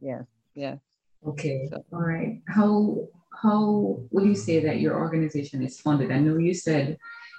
Yes, 0.00 0.24
yes. 0.54 0.78
Okay. 1.26 1.68
So. 1.70 1.84
All 1.92 2.00
right. 2.00 2.40
How 2.48 3.06
how 3.42 3.98
would 4.10 4.24
you 4.24 4.34
say 4.34 4.60
that 4.60 4.80
your 4.80 4.96
organization 4.96 5.62
is 5.62 5.80
funded? 5.80 6.12
I 6.12 6.20
know 6.20 6.38
you 6.38 6.54
said 6.54 6.96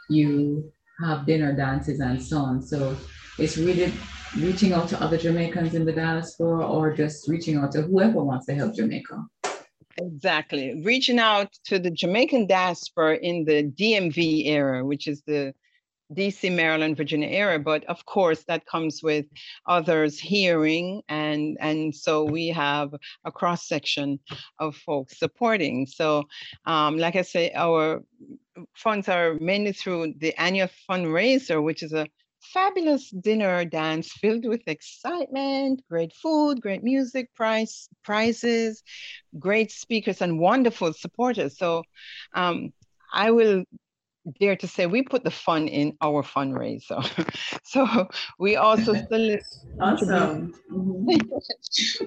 you 0.09 0.71
have 0.99 1.25
dinner 1.25 1.55
dances 1.55 2.01
and 2.01 2.21
so 2.21 2.37
on. 2.39 2.61
So 2.61 2.95
it's 3.39 3.57
really 3.57 3.91
reaching 4.37 4.73
out 4.73 4.89
to 4.89 5.01
other 5.01 5.17
Jamaicans 5.17 5.75
in 5.75 5.85
the 5.85 5.93
diaspora 5.93 6.67
or 6.67 6.93
just 6.93 7.29
reaching 7.29 7.57
out 7.57 7.71
to 7.71 7.83
whoever 7.83 8.23
wants 8.23 8.45
to 8.47 8.53
help 8.53 8.75
Jamaica? 8.75 9.23
Exactly. 9.97 10.81
Reaching 10.83 11.19
out 11.19 11.53
to 11.65 11.79
the 11.79 11.91
Jamaican 11.91 12.47
diaspora 12.47 13.17
in 13.17 13.45
the 13.45 13.63
DMV 13.63 14.47
area, 14.47 14.83
which 14.83 15.07
is 15.07 15.21
the 15.25 15.53
DC, 16.11 16.51
Maryland, 16.53 16.97
Virginia 16.97 17.27
area, 17.27 17.59
but 17.59 17.83
of 17.85 18.05
course 18.05 18.43
that 18.45 18.65
comes 18.65 19.01
with 19.01 19.25
others 19.67 20.19
hearing, 20.19 21.01
and 21.09 21.57
and 21.59 21.95
so 21.95 22.23
we 22.23 22.47
have 22.49 22.93
a 23.25 23.31
cross 23.31 23.67
section 23.67 24.19
of 24.59 24.75
folks 24.75 25.17
supporting. 25.17 25.85
So, 25.85 26.23
um, 26.65 26.97
like 26.97 27.15
I 27.15 27.21
say, 27.21 27.51
our 27.55 28.03
funds 28.75 29.09
are 29.09 29.35
mainly 29.35 29.73
through 29.73 30.13
the 30.17 30.39
annual 30.39 30.69
fundraiser, 30.89 31.63
which 31.63 31.83
is 31.83 31.93
a 31.93 32.07
fabulous 32.51 33.09
dinner 33.09 33.63
dance 33.65 34.11
filled 34.11 34.45
with 34.45 34.61
excitement, 34.67 35.81
great 35.89 36.13
food, 36.13 36.61
great 36.61 36.83
music, 36.83 37.33
prize, 37.35 37.87
prizes, 38.03 38.83
great 39.39 39.71
speakers, 39.71 40.21
and 40.21 40.39
wonderful 40.39 40.93
supporters. 40.93 41.57
So 41.57 41.83
um, 42.33 42.73
I 43.13 43.31
will 43.31 43.63
dare 44.39 44.55
to 44.57 44.67
say 44.67 44.85
we 44.85 45.03
put 45.03 45.23
the 45.23 45.31
fun 45.31 45.67
in 45.67 45.97
our 46.01 46.23
fundraiser. 46.23 47.01
so 47.63 48.07
we 48.39 48.55
also 48.55 48.95
solicit 49.11 49.45
awesome. 49.79 50.53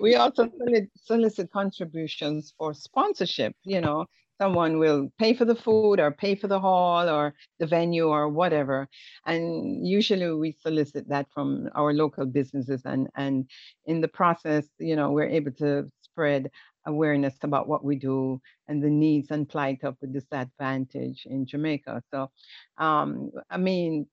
We 0.00 0.14
also 0.16 0.49
solicit 0.96 1.50
contributions 1.52 2.52
for 2.58 2.75
sponsorship. 2.75 3.54
You 3.64 3.80
know, 3.80 4.06
someone 4.40 4.78
will 4.78 5.11
pay 5.18 5.35
for 5.35 5.44
the 5.44 5.54
food 5.54 6.00
or 6.00 6.11
pay 6.11 6.35
for 6.35 6.46
the 6.49 6.61
hall 6.61 7.08
or 7.08 7.35
the 7.58 7.66
venue 7.66 8.06
or 8.08 8.28
whatever. 8.28 8.88
And 9.26 9.87
usually 9.87 10.30
we 10.32 10.52
solicit 10.52 11.08
that 11.08 11.26
from 11.32 11.68
our 11.75 11.92
local 11.92 12.26
businesses 12.26 12.82
and 12.85 13.08
and 13.16 13.49
in 13.87 14.00
the 14.00 14.08
process, 14.08 14.66
you 14.78 14.96
know, 14.96 15.11
we're 15.11 15.28
able 15.28 15.52
to 15.52 15.90
spread 16.02 16.50
awareness 16.87 17.35
about 17.43 17.69
what 17.69 17.85
we 17.85 17.97
do 17.97 18.40
and 18.69 18.83
the 18.83 18.90
needs 18.90 19.31
and 19.31 19.49
plight 19.49 19.81
of 19.83 19.97
the 20.00 20.07
disadvantaged 20.07 21.26
in 21.26 21.47
Jamaica. 21.47 22.02
So, 22.11 22.31
um, 22.78 23.31
I 23.50 23.59
mean, 23.59 24.07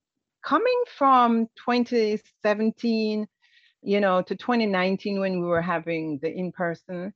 coming 0.43 0.83
from 0.97 1.47
2017, 1.65 3.27
you 3.81 3.99
know, 3.99 4.21
to 4.21 4.35
2019 4.35 5.19
when 5.19 5.39
we 5.39 5.47
were 5.47 5.61
having 5.61 6.19
the 6.21 6.31
in-person, 6.31 7.13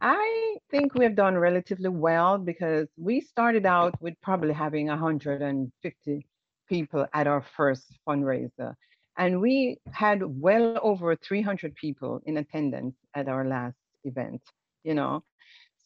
I 0.00 0.56
think 0.70 0.94
we've 0.94 1.16
done 1.16 1.36
relatively 1.36 1.88
well 1.88 2.38
because 2.38 2.88
we 2.96 3.20
started 3.20 3.66
out 3.66 4.00
with 4.00 4.14
probably 4.22 4.54
having 4.54 4.86
150 4.86 6.26
people 6.68 7.06
at 7.12 7.26
our 7.26 7.44
first 7.56 7.98
fundraiser. 8.06 8.74
And 9.16 9.40
we 9.40 9.78
had 9.90 10.22
well 10.22 10.78
over 10.80 11.16
300 11.16 11.74
people 11.74 12.20
in 12.24 12.36
attendance 12.36 12.94
at 13.14 13.28
our 13.28 13.44
last 13.44 13.76
event 14.04 14.40
you 14.84 14.94
know. 14.94 15.24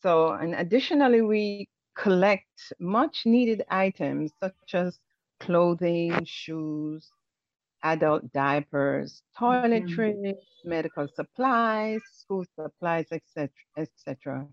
So, 0.03 0.33
and 0.33 0.55
additionally, 0.55 1.23
we 1.23 1.69
collect 1.95 2.73
much 2.81 3.23
needed 3.27 3.65
items 3.71 4.33
such 4.41 4.75
as 4.75 4.99
clothing, 5.41 6.25
shoes, 6.25 7.11
adult 7.83 8.33
diapers, 8.33 9.23
toiletries, 9.39 10.17
mm-hmm. 10.17 10.69
medical 10.69 11.09
supplies, 11.15 12.01
school 12.13 12.45
supplies, 12.59 13.07
etc., 13.11 13.51
etc. 13.77 14.47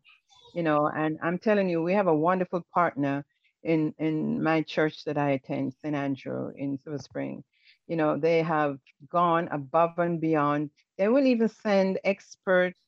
You 0.54 0.64
know, 0.64 0.88
and 0.88 1.18
I'm 1.22 1.38
telling 1.38 1.70
you, 1.70 1.82
we 1.82 1.94
have 1.94 2.08
a 2.08 2.16
wonderful 2.16 2.66
partner 2.74 3.26
in 3.64 3.94
in 4.00 4.42
my 4.42 4.62
church 4.64 5.04
that 5.06 5.18
I 5.18 5.32
attend, 5.32 5.74
St. 5.82 5.96
Andrew 5.96 6.52
in 6.56 6.78
Silver 6.80 6.98
Spring. 7.00 7.44
You 7.88 7.96
know, 7.96 8.18
they 8.18 8.42
have 8.42 8.78
gone 9.10 9.48
above 9.52 9.98
and 10.00 10.20
beyond. 10.20 10.70
They 10.98 11.08
will 11.08 11.26
even 11.26 11.50
send 11.50 12.00
experts 12.04 12.80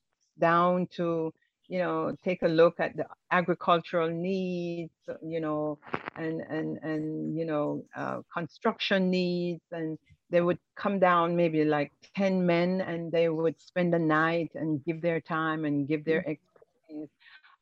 down 0.42 0.88
to 0.98 1.32
you 1.72 1.80
know, 1.80 2.14
take 2.22 2.42
a 2.42 2.50
look 2.50 2.82
at 2.82 2.98
the 2.98 3.06
agricultural 3.32 4.10
needs, 4.10 4.92
you 5.26 5.40
know, 5.40 5.80
and 6.18 6.42
and 6.42 6.78
and 6.84 7.38
you 7.38 7.46
know, 7.46 7.86
uh, 7.96 8.20
construction 8.34 9.10
needs, 9.10 9.62
and 9.72 9.98
they 10.30 10.42
would 10.42 10.60
come 10.76 11.00
down 11.00 11.34
maybe 11.34 11.64
like 11.64 11.94
ten 12.14 12.46
men, 12.46 12.82
and 12.82 13.10
they 13.10 13.30
would 13.30 13.56
spend 13.62 13.94
the 13.94 14.00
night 14.00 14.52
and 14.54 14.84
give 14.84 15.02
their 15.02 15.22
time 15.22 15.64
and 15.64 15.88
give 15.88 16.04
their 16.04 16.22
mm. 16.24 16.32
expertise 16.32 17.10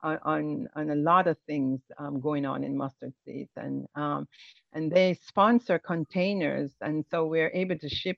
on 0.02 0.18
on, 0.24 0.70
on 0.76 0.90
a 0.90 0.96
lot 0.96 1.28
of 1.28 1.38
things 1.46 1.80
um, 2.00 2.20
going 2.20 2.48
on 2.48 2.64
in 2.64 2.76
mustard 2.76 3.14
seeds, 3.24 3.52
and 3.58 3.86
um, 3.94 4.28
and 4.74 4.92
they 4.92 5.14
sponsor 5.14 5.78
containers, 5.78 6.72
and 6.82 7.06
so 7.12 7.28
we're 7.28 7.52
able 7.54 7.78
to 7.78 7.90
ship 7.90 8.18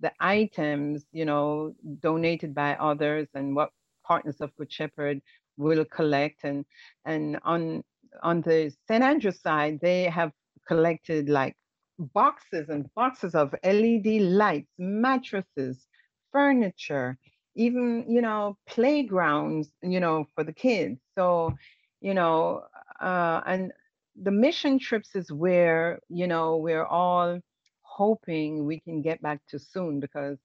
the 0.00 0.12
items, 0.18 1.04
you 1.12 1.26
know, 1.26 1.74
donated 2.00 2.54
by 2.54 2.74
others 2.76 3.28
and 3.34 3.54
what 3.54 3.70
partners 4.06 4.40
of 4.40 4.54
Good 4.56 4.72
Shepherd 4.72 5.20
will 5.56 5.84
collect. 5.84 6.44
And, 6.44 6.64
and 7.04 7.38
on, 7.44 7.82
on 8.22 8.42
the 8.42 8.72
St. 8.88 9.02
Andrew 9.02 9.32
side, 9.32 9.78
they 9.80 10.04
have 10.04 10.32
collected 10.66 11.28
like 11.28 11.56
boxes 11.98 12.68
and 12.68 12.92
boxes 12.94 13.34
of 13.34 13.54
LED 13.64 14.06
lights, 14.22 14.70
mattresses, 14.78 15.86
furniture, 16.32 17.18
even, 17.54 18.04
you 18.08 18.20
know, 18.20 18.56
playgrounds, 18.68 19.70
you 19.82 20.00
know, 20.00 20.26
for 20.34 20.44
the 20.44 20.52
kids. 20.52 21.00
So, 21.16 21.54
you 22.00 22.14
know, 22.14 22.64
uh, 23.00 23.40
and 23.46 23.72
the 24.20 24.30
mission 24.30 24.78
trips 24.78 25.14
is 25.14 25.32
where, 25.32 26.00
you 26.08 26.26
know, 26.26 26.56
we're 26.56 26.84
all 26.84 27.40
hoping 27.82 28.66
we 28.66 28.80
can 28.80 29.00
get 29.02 29.22
back 29.22 29.40
to 29.48 29.58
soon 29.58 30.00
because 30.00 30.38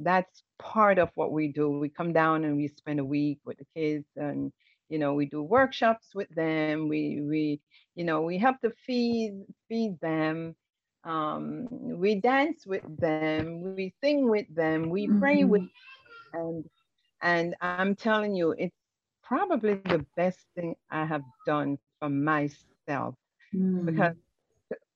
that's 0.00 0.42
part 0.58 0.98
of 0.98 1.10
what 1.14 1.32
we 1.32 1.48
do. 1.48 1.70
We 1.70 1.88
come 1.88 2.12
down 2.12 2.44
and 2.44 2.56
we 2.56 2.68
spend 2.68 3.00
a 3.00 3.04
week 3.04 3.38
with 3.44 3.58
the 3.58 3.66
kids 3.74 4.06
and 4.16 4.52
you 4.90 4.98
know 4.98 5.14
we 5.14 5.24
do 5.24 5.42
workshops 5.42 6.08
with 6.14 6.28
them 6.34 6.88
we 6.88 7.22
we 7.22 7.60
you 7.94 8.04
know 8.04 8.20
we 8.20 8.36
help 8.36 8.60
to 8.60 8.72
feed 8.86 9.44
feed 9.68 9.98
them 10.00 10.54
um, 11.04 11.66
we 11.70 12.16
dance 12.16 12.66
with 12.66 12.82
them 12.98 13.74
we 13.74 13.94
sing 14.02 14.28
with 14.28 14.52
them 14.54 14.90
we 14.90 15.08
pray 15.08 15.38
mm-hmm. 15.38 15.48
with 15.48 15.62
and 16.34 16.64
and 17.22 17.54
i'm 17.62 17.94
telling 17.94 18.34
you 18.34 18.54
it's 18.58 18.76
probably 19.22 19.80
the 19.86 20.04
best 20.16 20.40
thing 20.54 20.74
i 20.90 21.06
have 21.06 21.22
done 21.46 21.78
for 22.00 22.10
myself 22.10 23.14
mm. 23.54 23.86
because 23.86 24.16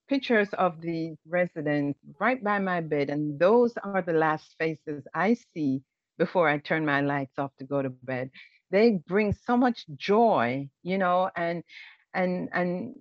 pictures 0.09 0.49
of 0.55 0.81
the 0.81 1.15
residents 1.27 1.99
right 2.21 2.43
by 2.43 2.59
my 2.59 2.81
bed, 2.81 3.11
and 3.11 3.39
those 3.39 3.75
are 3.83 4.03
the 4.03 4.13
last 4.13 4.55
faces 4.59 5.05
I 5.15 5.35
see 5.55 5.83
before 6.19 6.49
I 6.49 6.59
turn 6.59 6.85
my 6.85 7.01
lights 7.01 7.39
off 7.39 7.53
to 7.59 7.65
go 7.65 7.83
to 7.83 7.91
bed. 7.91 8.31
They 8.71 9.01
bring 9.07 9.33
so 9.33 9.57
much 9.57 9.87
joy, 9.97 10.69
you 10.83 10.99
know, 10.99 11.31
and 11.37 11.63
and 12.15 12.49
and 12.53 12.95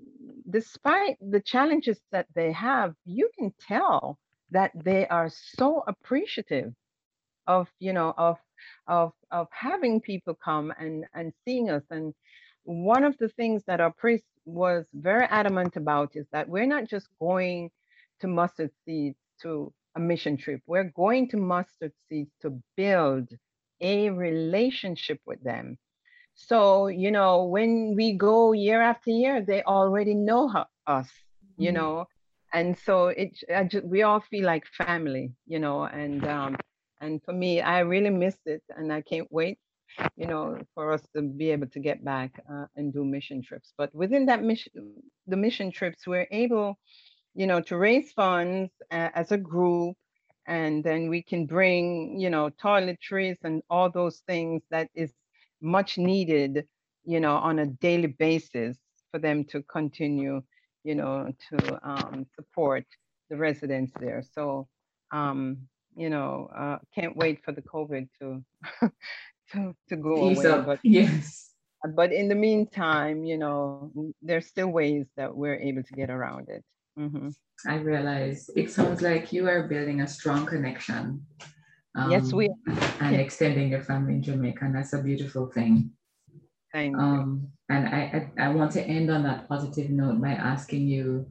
despite 0.50 1.18
the 1.22 1.42
challenges 1.42 2.00
that 2.12 2.28
they 2.36 2.52
have, 2.52 2.96
you 3.06 3.30
can 3.38 3.54
tell 3.68 4.18
that 4.52 4.72
they 4.76 5.08
are 5.08 5.30
so 5.30 5.84
appreciative 5.88 6.74
of, 7.48 7.68
you 7.80 7.94
know, 7.94 8.14
of 8.18 8.38
of 8.88 9.14
of 9.32 9.48
having 9.52 10.02
people 10.02 10.36
come 10.44 10.74
and 10.80 11.06
and 11.14 11.34
seeing 11.46 11.70
us 11.70 11.84
and 11.90 12.14
one 12.66 13.04
of 13.04 13.18
the 13.18 13.30
things 13.30 13.64
that 13.68 13.82
our 13.82 13.92
priest 13.92 14.24
was 14.46 14.86
very 14.94 15.26
adamant 15.26 15.76
about 15.76 16.16
is 16.16 16.26
that 16.32 16.50
we're 16.50 16.66
not 16.66 16.88
just 16.88 17.08
going 17.20 17.70
to 18.20 18.28
mustard 18.28 18.72
seeds 18.86 19.18
to 19.42 19.74
a 19.96 20.00
mission 20.00 20.38
trip. 20.38 20.62
We're 20.66 20.92
going 20.96 21.30
to 21.30 21.38
mustard 21.38 21.94
seeds 22.10 22.32
to 22.42 22.62
build 22.76 23.30
a 23.82 24.10
relationship 24.10 25.20
with 25.26 25.44
them. 25.44 25.78
So, 26.36 26.88
you 26.88 27.12
know, 27.12 27.46
when 27.46 27.96
we 27.96 28.14
go 28.14 28.54
year 28.54 28.82
after 28.82 29.12
year, 29.12 29.42
they 29.42 29.62
already 29.64 30.16
know 30.16 30.52
us, 30.88 31.10
you 31.58 31.70
mm-hmm. 31.70 31.76
know, 31.76 32.06
and 32.54 32.78
so 32.78 33.08
it, 33.08 33.38
just, 33.68 33.86
we 33.86 34.04
all 34.04 34.20
feel 34.20 34.46
like 34.46 34.66
family, 34.66 35.34
you 35.48 35.60
know, 35.60 35.84
and 35.84 36.26
um, 36.26 36.56
and 37.02 37.22
for 37.24 37.34
me, 37.34 37.62
I 37.62 37.80
really 37.80 38.12
missed 38.12 38.46
it, 38.46 38.64
and 38.70 38.94
I 38.94 39.02
can't 39.02 39.28
wait 39.32 39.60
you 40.16 40.28
know, 40.28 40.58
for 40.74 40.92
us 40.92 41.02
to 41.16 41.22
be 41.22 41.52
able 41.52 41.68
to 41.68 41.80
get 41.80 42.04
back 42.04 42.42
uh, 42.52 42.66
and 42.76 42.94
do 42.94 43.04
mission 43.06 43.42
trips. 43.42 43.74
But 43.78 43.94
within 43.94 44.26
that 44.28 44.44
mission, 44.44 44.72
the 45.28 45.38
mission 45.38 45.72
trips, 45.72 46.08
we're 46.08 46.28
able, 46.32 46.78
you 47.36 47.48
know, 47.48 47.62
to 47.62 47.78
raise 47.78 48.12
funds 48.12 48.72
uh, 48.92 49.10
as 49.14 49.32
a 49.32 49.38
group, 49.38 49.96
and 50.48 50.84
then 50.84 51.10
we 51.10 51.22
can 51.22 51.46
bring, 51.46 52.20
you 52.20 52.30
know, 52.30 52.50
toiletries 52.62 53.38
and 53.44 53.62
all 53.70 53.90
those 53.90 54.22
things 54.28 54.62
that 54.72 54.90
is 54.94 55.14
much 55.62 55.98
needed, 55.98 56.66
you 57.06 57.20
know, 57.20 57.36
on 57.36 57.60
a 57.60 57.66
daily 57.66 58.08
basis 58.08 58.78
for 59.12 59.20
them 59.20 59.46
to 59.46 59.62
continue, 59.64 60.42
you 60.84 60.96
know, 60.96 61.32
to 61.50 61.80
um, 61.88 62.26
support 62.36 62.86
the 63.30 63.38
residents 63.38 63.92
there. 64.00 64.24
So, 64.34 64.68
um, 65.12 65.58
you 65.96 66.10
know, 66.10 66.50
uh, 66.56 66.78
can't 66.94 67.16
wait 67.16 67.44
for 67.46 67.52
the 67.52 67.62
COVID 67.62 68.10
to 68.20 68.44
to, 69.54 69.76
to 69.90 69.96
go 69.96 70.30
Ease 70.30 70.44
away. 70.44 70.52
Up. 70.52 70.66
But 70.66 70.80
yes. 70.84 71.52
But 71.96 72.14
in 72.14 72.30
the 72.30 72.36
meantime, 72.36 73.26
you 73.26 73.38
know, 73.38 73.92
there's 74.22 74.48
still 74.48 74.70
ways 74.70 75.06
that 75.18 75.36
we're 75.36 75.60
able 75.60 75.84
to 75.84 75.94
get 75.94 76.10
around 76.10 76.48
it. 76.50 76.64
Mm-hmm. 76.98 77.30
I 77.68 77.76
realize 77.76 78.50
it 78.56 78.72
sounds 78.72 79.02
like 79.02 79.34
you 79.34 79.48
are 79.48 79.68
building 79.68 80.02
a 80.02 80.08
strong 80.08 80.46
connection. 80.46 81.26
Um, 81.96 82.12
yes, 82.12 82.34
we 82.34 82.48
are. 82.48 82.80
and 83.02 83.16
extending 83.16 83.70
your 83.70 83.84
family 83.84 84.16
in 84.16 84.24
Jamaica, 84.24 84.66
and 84.66 84.76
that's 84.76 84.94
a 84.94 85.02
beautiful 85.02 85.48
thing. 85.48 85.92
Thank 86.72 86.98
um, 86.98 87.50
you. 87.70 87.76
And 87.76 87.88
I, 87.88 88.32
I, 88.38 88.46
I 88.46 88.50
want 88.50 88.72
to 88.74 88.82
end 88.82 89.12
on 89.12 89.24
that 89.24 89.48
positive 89.48 89.90
note 89.90 90.20
by 90.20 90.32
asking 90.32 90.88
you 90.88 91.28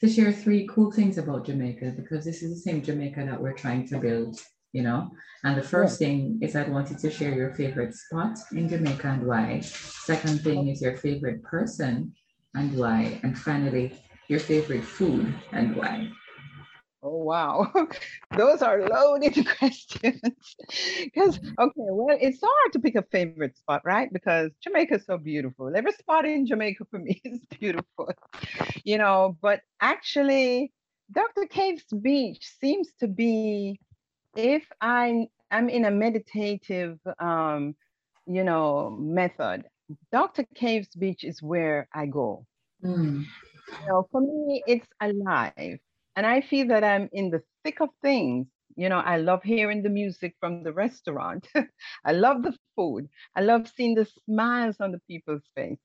to 0.00 0.08
share 0.08 0.32
three 0.32 0.66
cool 0.68 0.90
things 0.90 1.18
about 1.18 1.46
Jamaica 1.46 1.94
because 1.96 2.24
this 2.24 2.42
is 2.42 2.54
the 2.54 2.70
same 2.70 2.82
Jamaica 2.82 3.24
that 3.26 3.40
we're 3.40 3.52
trying 3.52 3.86
to 3.88 3.98
build 3.98 4.40
you 4.72 4.82
know. 4.82 5.10
And 5.44 5.56
the 5.56 5.62
first 5.62 6.00
yeah. 6.00 6.08
thing 6.08 6.38
is 6.42 6.56
I 6.56 6.68
wanted 6.68 6.98
to 6.98 7.10
share 7.10 7.34
your 7.34 7.54
favorite 7.54 7.94
spot 7.94 8.38
in 8.52 8.68
Jamaica 8.68 9.08
and 9.08 9.26
why. 9.26 9.60
Second 9.60 10.40
thing 10.42 10.68
is 10.68 10.82
your 10.82 10.96
favorite 10.96 11.42
person 11.42 12.12
and 12.54 12.76
why. 12.76 13.20
And 13.22 13.38
finally, 13.38 13.98
your 14.28 14.40
favorite 14.40 14.84
food 14.84 15.34
and 15.52 15.76
why. 15.76 16.10
Oh, 17.02 17.24
wow. 17.24 17.72
Those 18.36 18.60
are 18.60 18.86
loaded 18.86 19.46
questions. 19.58 20.20
Because, 21.02 21.38
okay, 21.38 21.72
well, 21.76 22.16
it's 22.20 22.40
so 22.40 22.46
hard 22.46 22.72
to 22.74 22.80
pick 22.80 22.94
a 22.94 23.02
favorite 23.02 23.56
spot, 23.56 23.82
right? 23.84 24.12
Because 24.12 24.50
Jamaica 24.60 24.96
is 24.96 25.06
so 25.06 25.16
beautiful. 25.16 25.74
Every 25.74 25.92
spot 25.92 26.26
in 26.26 26.46
Jamaica 26.46 26.84
for 26.90 26.98
me 27.06 27.20
is 27.24 27.40
beautiful, 27.58 28.12
you 28.84 28.98
know, 28.98 29.36
but 29.40 29.60
actually, 29.80 30.72
Doctor's 31.10 31.48
Cave 31.50 31.82
Beach 32.02 32.46
seems 32.60 32.88
to 33.00 33.08
be, 33.08 33.80
if 34.34 34.64
I, 34.80 35.28
I'm 35.50 35.68
in 35.68 35.84
a 35.84 35.90
meditative, 35.90 36.98
um, 37.18 37.74
you 38.26 38.44
know, 38.44 38.90
method, 38.98 39.64
Doctor's 40.12 40.46
Cave 40.54 40.88
Beach 40.98 41.24
is 41.24 41.42
where 41.42 41.88
I 41.94 42.06
go. 42.06 42.46
Mm. 42.84 43.24
You 43.80 43.86
know, 43.88 44.06
for 44.10 44.20
me, 44.20 44.62
it's 44.66 44.88
alive 45.00 45.78
and 46.16 46.26
I 46.26 46.40
feel 46.40 46.68
that 46.68 46.84
I'm 46.84 47.08
in 47.12 47.30
the 47.30 47.42
thick 47.64 47.80
of 47.80 47.90
things. 48.02 48.46
You 48.76 48.88
know, 48.88 48.98
I 48.98 49.18
love 49.18 49.42
hearing 49.42 49.82
the 49.82 49.90
music 49.90 50.34
from 50.40 50.62
the 50.62 50.72
restaurant. 50.72 51.46
I 52.04 52.12
love 52.12 52.42
the 52.42 52.56
food. 52.76 53.08
I 53.36 53.42
love 53.42 53.68
seeing 53.68 53.94
the 53.94 54.06
smiles 54.06 54.76
on 54.80 54.92
the 54.92 55.00
people's 55.08 55.44
faces. 55.54 55.78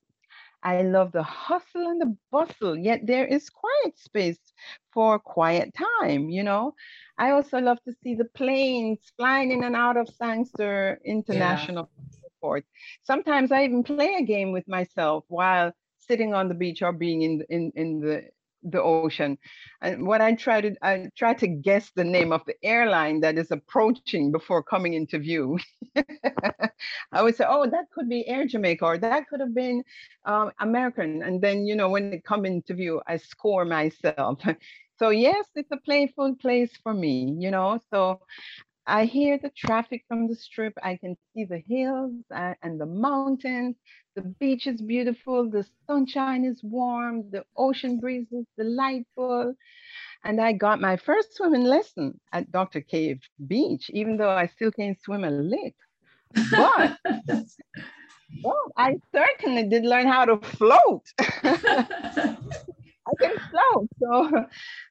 I 0.65 0.81
love 0.83 1.13
the 1.13 1.23
hustle 1.23 1.87
and 1.87 2.01
the 2.01 2.17
bustle, 2.31 2.77
yet 2.77 3.07
there 3.07 3.25
is 3.27 3.49
quiet 3.49 3.97
space 3.99 4.53
for 4.93 5.19
quiet 5.19 5.73
time, 6.01 6.29
you 6.29 6.43
know. 6.43 6.75
I 7.17 7.31
also 7.31 7.59
love 7.59 7.79
to 7.85 7.93
see 8.03 8.15
the 8.15 8.25
planes 8.25 9.11
flying 9.17 9.51
in 9.51 9.63
and 9.63 9.75
out 9.75 9.97
of 9.97 10.09
Sangster 10.09 10.99
International 11.05 11.89
yeah. 11.97 12.19
Airport. 12.25 12.65
Sometimes 13.03 13.51
I 13.51 13.65
even 13.65 13.83
play 13.83 14.15
a 14.15 14.23
game 14.23 14.51
with 14.51 14.67
myself 14.67 15.25
while 15.29 15.71
sitting 15.99 16.33
on 16.33 16.49
the 16.49 16.55
beach 16.55 16.81
or 16.81 16.93
being 16.93 17.21
in 17.21 17.43
in, 17.49 17.71
in 17.75 17.99
the 17.99 18.23
the 18.65 18.81
ocean. 18.81 19.37
And 19.81 20.07
what 20.07 20.21
I 20.21 20.33
try 20.35 20.61
to 20.61 20.75
I 20.81 21.07
try 21.15 21.33
to 21.35 21.47
guess 21.47 21.91
the 21.95 22.03
name 22.03 22.31
of 22.31 22.41
the 22.45 22.55
airline 22.63 23.21
that 23.21 23.37
is 23.37 23.51
approaching 23.51 24.31
before 24.31 24.63
coming 24.63 24.93
into 24.93 25.19
view. 25.19 25.59
I 27.11 27.21
would 27.23 27.35
say, 27.35 27.45
oh, 27.47 27.67
that 27.69 27.85
could 27.93 28.09
be 28.09 28.27
Air 28.27 28.45
Jamaica 28.47 28.85
or 28.85 28.97
that 28.97 29.27
could 29.27 29.39
have 29.39 29.53
been 29.55 29.83
um, 30.25 30.51
American. 30.59 31.23
And 31.23 31.41
then 31.41 31.65
you 31.65 31.75
know 31.75 31.89
when 31.89 32.13
it 32.13 32.25
come 32.25 32.45
into 32.45 32.73
view, 32.73 33.01
I 33.07 33.17
score 33.17 33.65
myself. 33.65 34.39
so 34.99 35.09
yes, 35.09 35.45
it's 35.55 35.71
a 35.71 35.77
playful 35.77 36.35
place 36.35 36.71
for 36.83 36.93
me. 36.93 37.35
You 37.39 37.51
know, 37.51 37.79
so 37.91 38.21
I 38.87 39.05
hear 39.05 39.37
the 39.37 39.51
traffic 39.55 40.03
from 40.07 40.27
the 40.27 40.35
strip. 40.35 40.73
I 40.83 40.97
can 40.97 41.17
see 41.33 41.45
the 41.45 41.59
hills 41.59 42.13
uh, 42.33 42.53
and 42.61 42.79
the 42.79 42.85
mountains. 42.85 43.75
The 44.15 44.21
beach 44.39 44.67
is 44.67 44.81
beautiful. 44.81 45.49
The 45.49 45.65
sunshine 45.87 46.45
is 46.45 46.61
warm. 46.63 47.29
The 47.31 47.43
ocean 47.57 47.99
breeze 47.99 48.27
is 48.31 48.45
delightful. 48.57 49.55
And 50.23 50.41
I 50.41 50.53
got 50.53 50.81
my 50.81 50.97
first 50.97 51.35
swimming 51.35 51.63
lesson 51.63 52.19
at 52.33 52.51
Dr. 52.51 52.81
Cave 52.81 53.21
Beach, 53.47 53.89
even 53.93 54.17
though 54.17 54.29
I 54.29 54.47
still 54.47 54.71
can't 54.71 55.01
swim 55.01 55.23
a 55.23 55.31
lick. 55.31 55.75
But, 56.51 56.97
well, 58.43 58.71
I 58.77 58.95
certainly 59.13 59.67
did 59.67 59.85
learn 59.85 60.07
how 60.07 60.25
to 60.25 60.37
float. 60.37 61.03
I 61.19 63.11
can 63.21 63.35
float. 63.51 63.89
So 63.99 64.27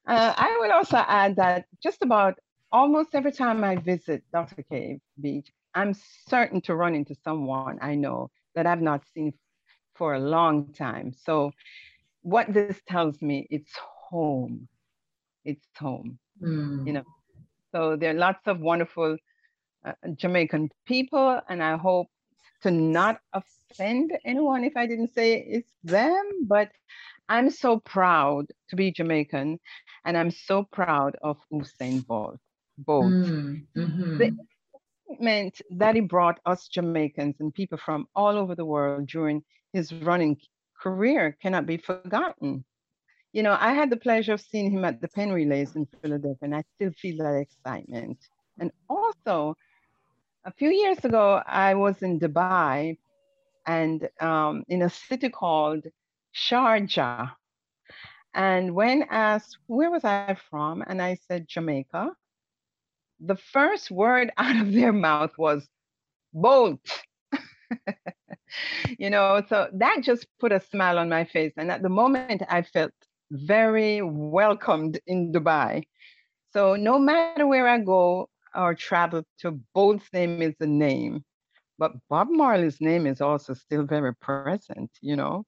uh, 0.07 0.35
I 0.37 0.57
would 0.61 0.71
also 0.71 0.99
add 0.99 1.37
that 1.37 1.67
just 1.83 2.03
about 2.03 2.39
almost 2.75 3.15
every 3.15 3.31
time 3.31 3.63
I 3.63 3.77
visit 3.77 4.25
Dr. 4.33 4.63
Cave 4.65 4.99
Beach, 5.21 5.49
I'm 5.75 5.95
certain 6.29 6.61
to 6.63 6.75
run 6.75 6.95
into 6.97 7.15
someone 7.23 7.79
I 7.81 7.95
know 7.95 8.31
that 8.57 8.67
I've 8.67 8.83
not 8.83 9.03
seen 9.15 9.33
for 9.95 10.15
a 10.15 10.19
long 10.19 10.73
time. 10.73 11.15
So, 11.25 11.53
what 12.23 12.53
this 12.53 12.81
tells 12.89 13.23
me, 13.23 13.47
it's 13.49 13.73
home. 14.11 14.67
It's 15.45 15.65
home. 15.79 16.19
Mm. 16.43 16.87
You 16.87 16.93
know, 16.95 17.05
so 17.71 17.97
there 17.97 18.11
are 18.11 18.19
lots 18.29 18.47
of 18.47 18.61
wonderful 18.61 19.17
uh, 19.85 19.93
Jamaican 20.17 20.71
people, 20.85 21.41
and 21.49 21.63
I 21.63 21.77
hope 21.77 22.09
to 22.63 22.73
not 22.73 23.21
offend 23.33 24.13
anyone 24.25 24.65
if 24.65 24.77
I 24.77 24.87
didn't 24.87 25.15
say 25.15 25.35
it's 25.35 25.71
them, 25.85 26.25
but 26.47 26.73
I'm 27.29 27.51
so 27.51 27.79
proud 27.79 28.47
to 28.71 28.77
be 28.77 28.91
Jamaican, 28.91 29.61
and 30.05 30.17
I'm 30.17 30.33
so 30.33 30.65
proud 30.73 31.17
of 31.23 31.37
Usain 31.53 32.05
Bolt 32.05 32.41
both. 32.79 33.13
Mm, 33.13 33.67
mm-hmm. 33.77 34.19
The 34.19 34.37
excitement 35.09 35.61
that 35.71 35.95
he 35.95 36.01
brought 36.01 36.41
us 36.47 36.69
Jamaicans 36.69 37.37
and 37.41 37.55
people 37.55 37.79
from 37.79 38.07
all 38.15 38.37
over 38.37 38.55
the 38.55 38.65
world 38.65 39.07
during 39.07 39.43
his 39.73 39.93
running 39.93 40.37
career 40.81 41.37
cannot 41.41 41.67
be 41.67 41.77
forgotten. 41.77 42.65
You 43.33 43.43
know, 43.43 43.57
I 43.59 43.73
had 43.73 43.91
the 43.91 43.97
pleasure 43.97 44.35
of 44.35 44.41
seeing 44.41 44.71
him 44.71 44.85
at 44.85 45.01
the 45.01 45.09
Penn 45.09 45.33
Relays 45.33 45.75
in 45.75 45.87
Philadelphia, 46.01 46.39
and 46.43 46.55
I 46.55 46.63
still 46.77 46.93
feel 46.93 47.19
that 47.19 47.37
excitement. 47.37 48.19
And 48.59 48.71
also, 48.89 49.57
a 50.45 50.53
few 50.53 50.71
years 50.71 51.05
ago, 51.05 51.43
I 51.47 51.75
was 51.75 52.03
in 52.03 52.21
Dubai 52.21 52.97
and 53.67 54.09
um, 54.21 54.63
in 54.69 54.83
a 54.83 54.91
city 54.91 55.31
called 55.31 55.85
Sharjah. 56.35 57.33
And 58.35 58.75
when 58.75 59.05
asked, 59.11 59.59
where 59.67 59.91
was 59.91 60.05
I 60.05 60.37
from? 60.51 60.83
And 60.87 61.01
I 61.01 61.17
said, 61.27 61.49
Jamaica 61.49 62.11
the 63.27 63.37
first 63.37 63.91
word 63.91 64.31
out 64.37 64.61
of 64.61 64.73
their 64.73 64.93
mouth 64.93 65.33
was 65.39 65.67
bolt. 66.33 66.81
you 68.99 69.11
know, 69.11 69.43
so 69.49 69.69
that 69.73 69.99
just 70.03 70.27
put 70.41 70.53
a 70.53 70.61
smile 70.61 70.99
on 70.99 71.09
my 71.09 71.25
face. 71.25 71.53
And 71.57 71.71
at 71.71 71.83
the 71.83 71.89
moment, 71.89 72.43
I 72.49 72.63
felt 72.63 72.93
very 73.31 74.03
welcomed 74.03 75.01
in 75.07 75.33
Dubai. 75.33 75.83
So 76.53 76.77
no 76.77 76.99
matter 76.99 77.47
where 77.47 77.67
I 77.67 77.79
go 77.79 78.29
or 78.55 78.75
travel 78.75 79.25
to, 79.41 79.59
Bolt's 79.75 80.09
name 80.13 80.41
is 80.41 80.55
the 80.61 80.67
name. 80.67 81.25
But 81.79 81.93
Bob 82.09 82.29
Marley's 82.31 82.81
name 82.81 83.07
is 83.07 83.21
also 83.21 83.55
still 83.55 83.83
very 83.85 84.15
present, 84.15 84.91
you 85.01 85.17
know. 85.17 85.45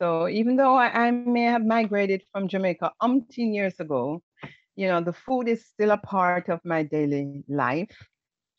So 0.00 0.26
even 0.28 0.56
though 0.56 0.74
I, 0.74 1.08
I 1.08 1.10
may 1.10 1.42
have 1.42 1.64
migrated 1.64 2.24
from 2.32 2.48
Jamaica 2.48 2.92
umpteen 3.02 3.54
years 3.54 3.78
ago, 3.78 4.22
you 4.76 4.88
know, 4.88 5.00
the 5.00 5.12
food 5.12 5.48
is 5.48 5.66
still 5.66 5.90
a 5.92 5.98
part 5.98 6.48
of 6.48 6.60
my 6.64 6.82
daily 6.82 7.44
life. 7.48 8.08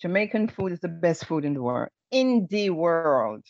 Jamaican 0.01 0.49
food 0.49 0.73
is 0.73 0.79
the 0.81 0.89
best 0.89 1.25
food 1.25 1.45
in 1.45 1.53
the 1.53 1.61
world. 1.63 1.89
In 2.11 2.47
the 2.49 2.69
world. 2.71 3.45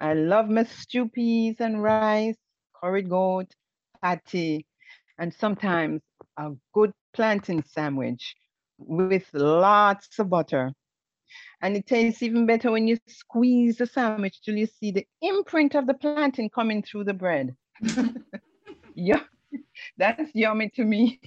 I 0.00 0.14
love 0.14 0.48
my 0.48 0.64
stew 0.64 1.08
peas 1.08 1.60
and 1.60 1.82
rice, 1.82 2.36
curried 2.74 3.08
goat, 3.08 3.54
patty, 4.00 4.66
and 5.18 5.32
sometimes 5.32 6.02
a 6.36 6.50
good 6.72 6.92
plantain 7.14 7.62
sandwich 7.64 8.36
with 8.78 9.28
lots 9.34 10.18
of 10.18 10.30
butter. 10.30 10.72
And 11.62 11.76
it 11.76 11.86
tastes 11.86 12.22
even 12.22 12.46
better 12.46 12.70
when 12.72 12.88
you 12.88 12.96
squeeze 13.08 13.78
the 13.78 13.86
sandwich 13.86 14.40
till 14.42 14.56
you 14.56 14.66
see 14.66 14.90
the 14.92 15.06
imprint 15.22 15.74
of 15.74 15.86
the 15.86 15.94
plantain 15.94 16.48
coming 16.50 16.82
through 16.82 17.04
the 17.04 17.14
bread. 17.14 17.54
yeah, 18.94 19.20
that's 19.96 20.34
yummy 20.34 20.70
to 20.70 20.84
me. 20.84 21.20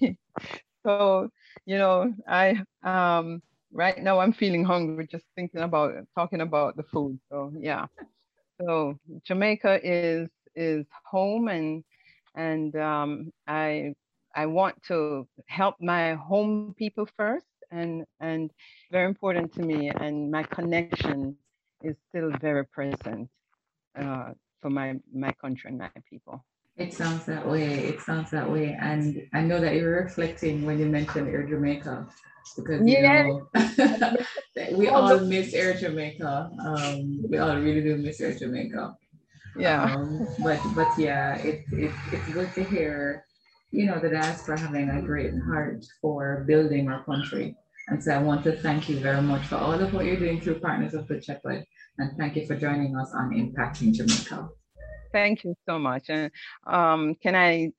So, 0.85 1.29
you 1.65 1.77
know, 1.77 2.13
I 2.27 2.61
um 2.83 3.41
right 3.73 4.01
now 4.01 4.19
I'm 4.19 4.33
feeling 4.33 4.65
hungry 4.65 5.07
just 5.07 5.25
thinking 5.35 5.61
about 5.61 5.93
talking 6.15 6.41
about 6.41 6.77
the 6.77 6.83
food. 6.83 7.19
So 7.31 7.51
yeah. 7.59 7.87
So 8.61 8.97
Jamaica 9.25 9.79
is 9.85 10.29
is 10.55 10.85
home 11.05 11.47
and 11.47 11.83
and 12.35 12.75
um, 12.75 13.31
I 13.47 13.93
I 14.35 14.45
want 14.47 14.81
to 14.89 15.27
help 15.47 15.75
my 15.81 16.13
home 16.15 16.73
people 16.77 17.07
first 17.17 17.47
and 17.71 18.05
and 18.19 18.51
very 18.91 19.05
important 19.07 19.53
to 19.55 19.61
me 19.61 19.89
and 19.89 20.31
my 20.31 20.43
connection 20.43 21.37
is 21.83 21.95
still 22.09 22.31
very 22.41 22.65
present 22.65 23.29
uh, 23.97 24.31
for 24.61 24.69
my 24.69 24.95
my 25.13 25.31
country 25.41 25.69
and 25.69 25.79
my 25.79 25.89
people. 26.09 26.43
It 26.77 26.93
sounds 26.93 27.25
that 27.25 27.47
way. 27.47 27.85
It 27.85 28.01
sounds 28.01 28.31
that 28.31 28.51
way. 28.51 28.77
And 28.79 29.27
I 29.33 29.41
know 29.41 29.61
that 29.61 29.75
you're 29.75 30.03
reflecting 30.03 30.65
when 30.65 30.77
you 30.77 30.87
mentioned 30.87 31.29
Air 31.29 31.47
Jamaica 31.47 32.07
because 32.55 32.85
you 32.85 32.97
yeah. 32.97 33.23
know 33.23 34.17
we 34.77 34.89
all 34.89 35.19
miss 35.19 35.53
Air 35.53 35.73
Jamaica. 35.73 36.51
Um, 36.59 37.23
we 37.29 37.37
all 37.37 37.55
really 37.57 37.81
do 37.81 37.97
miss 37.97 38.19
Air 38.19 38.33
Jamaica. 38.33 38.95
Yeah. 39.57 39.95
Um, 39.95 40.27
but 40.43 40.59
but 40.75 40.87
yeah, 40.97 41.37
it, 41.37 41.63
it 41.71 41.91
it's 42.11 42.29
good 42.33 42.53
to 42.55 42.63
hear, 42.65 43.25
you 43.71 43.85
know, 43.85 43.99
the 43.99 44.09
diaspora 44.09 44.59
having 44.59 44.89
a 44.89 45.01
great 45.01 45.33
heart 45.47 45.85
for 46.01 46.43
building 46.45 46.89
our 46.89 47.05
country. 47.05 47.55
And 47.87 48.03
so 48.03 48.11
I 48.11 48.17
want 48.17 48.43
to 48.45 48.51
thank 48.51 48.89
you 48.89 48.99
very 48.99 49.21
much 49.21 49.45
for 49.45 49.55
all 49.55 49.73
of 49.73 49.93
what 49.93 50.05
you're 50.05 50.19
doing 50.19 50.41
through 50.41 50.59
Partners 50.59 50.93
of 50.93 51.07
Good 51.07 51.23
Shepherd. 51.23 51.63
And 51.99 52.17
thank 52.17 52.35
you 52.35 52.45
for 52.45 52.55
joining 52.55 52.97
us 52.97 53.13
on 53.13 53.31
Impacting 53.31 53.93
Jamaica. 53.93 54.49
Thank 55.15 55.45
you 55.45 55.55
so 55.65 55.79
much. 55.79 56.09
And 56.09 56.29
um, 56.67 57.15
can 57.23 57.35
I 57.35 57.71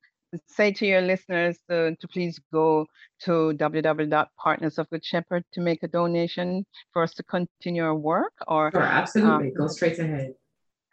say 0.47 0.73
to 0.73 0.87
your 0.87 1.03
listeners 1.03 1.59
to, 1.69 1.95
to 1.95 2.09
please 2.09 2.41
go 2.51 2.87
to 3.25 3.53
www.partners 3.55 4.79
of 4.79 4.89
good 4.89 5.05
shepherd 5.05 5.45
to 5.53 5.61
make 5.61 5.83
a 5.83 5.89
donation 5.89 6.65
for 6.93 7.03
us 7.03 7.13
to 7.15 7.23
continue 7.23 7.85
our 7.85 7.95
work 7.95 8.33
or 8.49 8.71
sure, 8.73 8.83
absolutely 8.83 9.49
um, 9.49 9.55
go 9.55 9.67
straight 9.67 9.99
ahead 9.99 10.33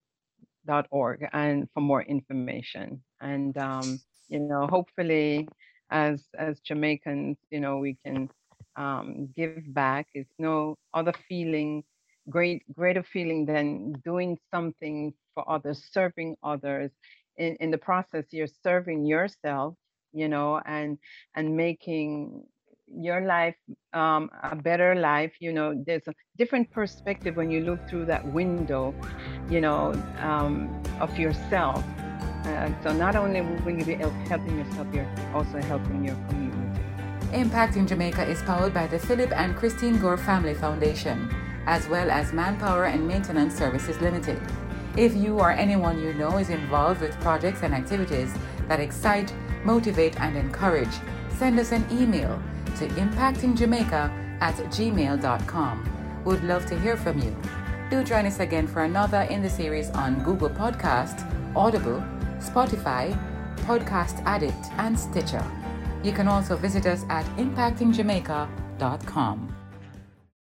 org 0.92 1.28
and 1.34 1.68
for 1.74 1.82
more 1.82 2.04
information 2.04 3.02
and 3.20 3.58
um, 3.58 4.00
you 4.32 4.40
know 4.40 4.66
hopefully 4.68 5.48
as 5.92 6.24
as 6.38 6.60
jamaicans 6.62 7.38
you 7.52 7.60
know 7.60 7.78
we 7.78 7.98
can 8.04 8.30
um, 8.78 9.30
give 9.36 9.62
back. 9.74 10.08
It's 10.14 10.34
no 10.40 10.78
other 10.94 11.14
feeling 11.28 11.84
great 12.30 12.64
greater 12.74 13.04
feeling 13.04 13.46
than 13.46 13.94
doing 14.06 14.38
something 14.50 15.14
for 15.34 15.50
others 15.50 15.84
serving 15.92 16.38
others. 16.44 16.92
In, 17.38 17.56
in 17.60 17.72
the 17.72 17.78
process 17.78 18.26
you're 18.32 18.56
serving 18.64 19.06
yourself 19.06 19.76
you 20.14 20.28
know 20.28 20.62
and 20.66 20.98
and 21.36 21.56
making 21.56 22.44
your 22.94 23.22
life 23.22 23.56
um, 23.94 24.30
a 24.44 24.56
better 24.56 24.96
life. 24.96 25.34
You 25.40 25.54
know 25.54 25.84
there's 25.86 26.08
a 26.08 26.14
different 26.38 26.72
perspective 26.72 27.36
when 27.36 27.52
you 27.52 27.62
look 27.62 27.80
through 27.90 28.06
that 28.06 28.26
window 28.34 28.94
you 29.50 29.62
know 29.62 29.94
um, 30.20 30.70
of 31.00 31.18
yourself 31.18 31.84
uh, 32.46 32.70
so 32.84 32.92
not 32.94 33.16
only 33.16 33.42
will 33.42 33.78
you 33.78 33.86
be 33.86 33.96
helping 34.28 34.58
yourself 34.58 34.88
you're 34.94 35.08
also 35.34 35.62
helping 35.62 36.04
your 36.04 36.16
community 36.30 36.82
impacting 37.32 37.88
jamaica 37.88 38.24
is 38.28 38.42
powered 38.44 38.74
by 38.74 38.88
the 38.88 39.00
philip 39.00 39.32
and 39.32 39.56
christine 39.56 40.00
gore 40.00 40.18
family 40.18 40.54
foundation 40.54 41.34
as 41.68 41.88
well 41.88 42.10
as 42.10 42.34
manpower 42.34 42.86
and 42.86 43.08
maintenance 43.08 43.56
services 43.56 44.00
limited 44.02 44.42
if 44.98 45.16
you 45.16 45.40
or 45.40 45.52
anyone 45.52 46.00
you 46.02 46.14
know 46.16 46.38
is 46.38 46.50
involved 46.50 47.02
with 47.02 47.18
projects 47.22 47.62
and 47.64 47.74
activities 47.74 48.34
that 48.68 48.80
excite 48.80 49.34
motivate 49.64 50.20
and 50.20 50.36
encourage 50.36 50.96
send 51.42 51.60
us 51.60 51.72
an 51.72 51.86
email 51.92 52.42
to 52.78 52.88
impactingjamaica 52.90 54.22
at 54.42 54.56
gmail.com. 54.56 56.22
Would 56.26 56.44
love 56.44 56.66
to 56.68 56.80
hear 56.80 56.98
from 56.98 57.20
you. 57.20 57.36
Do 57.90 58.04
join 58.04 58.26
us 58.26 58.40
again 58.40 58.68
for 58.68 58.84
another 58.84 59.22
in 59.24 59.42
the 59.42 59.50
series 59.50 59.90
on 59.92 60.24
Google 60.24 60.50
Podcast, 60.50 61.26
Audible, 61.56 62.04
Spotify, 62.42 63.18
Podcast 63.68 64.22
Addict, 64.26 64.70
and 64.78 65.00
Stitcher. 65.00 65.46
You 66.04 66.12
can 66.12 66.28
also 66.28 66.58
visit 66.58 66.86
us 66.86 67.06
at 67.10 67.26
impactingjamaica.com. 67.38 69.51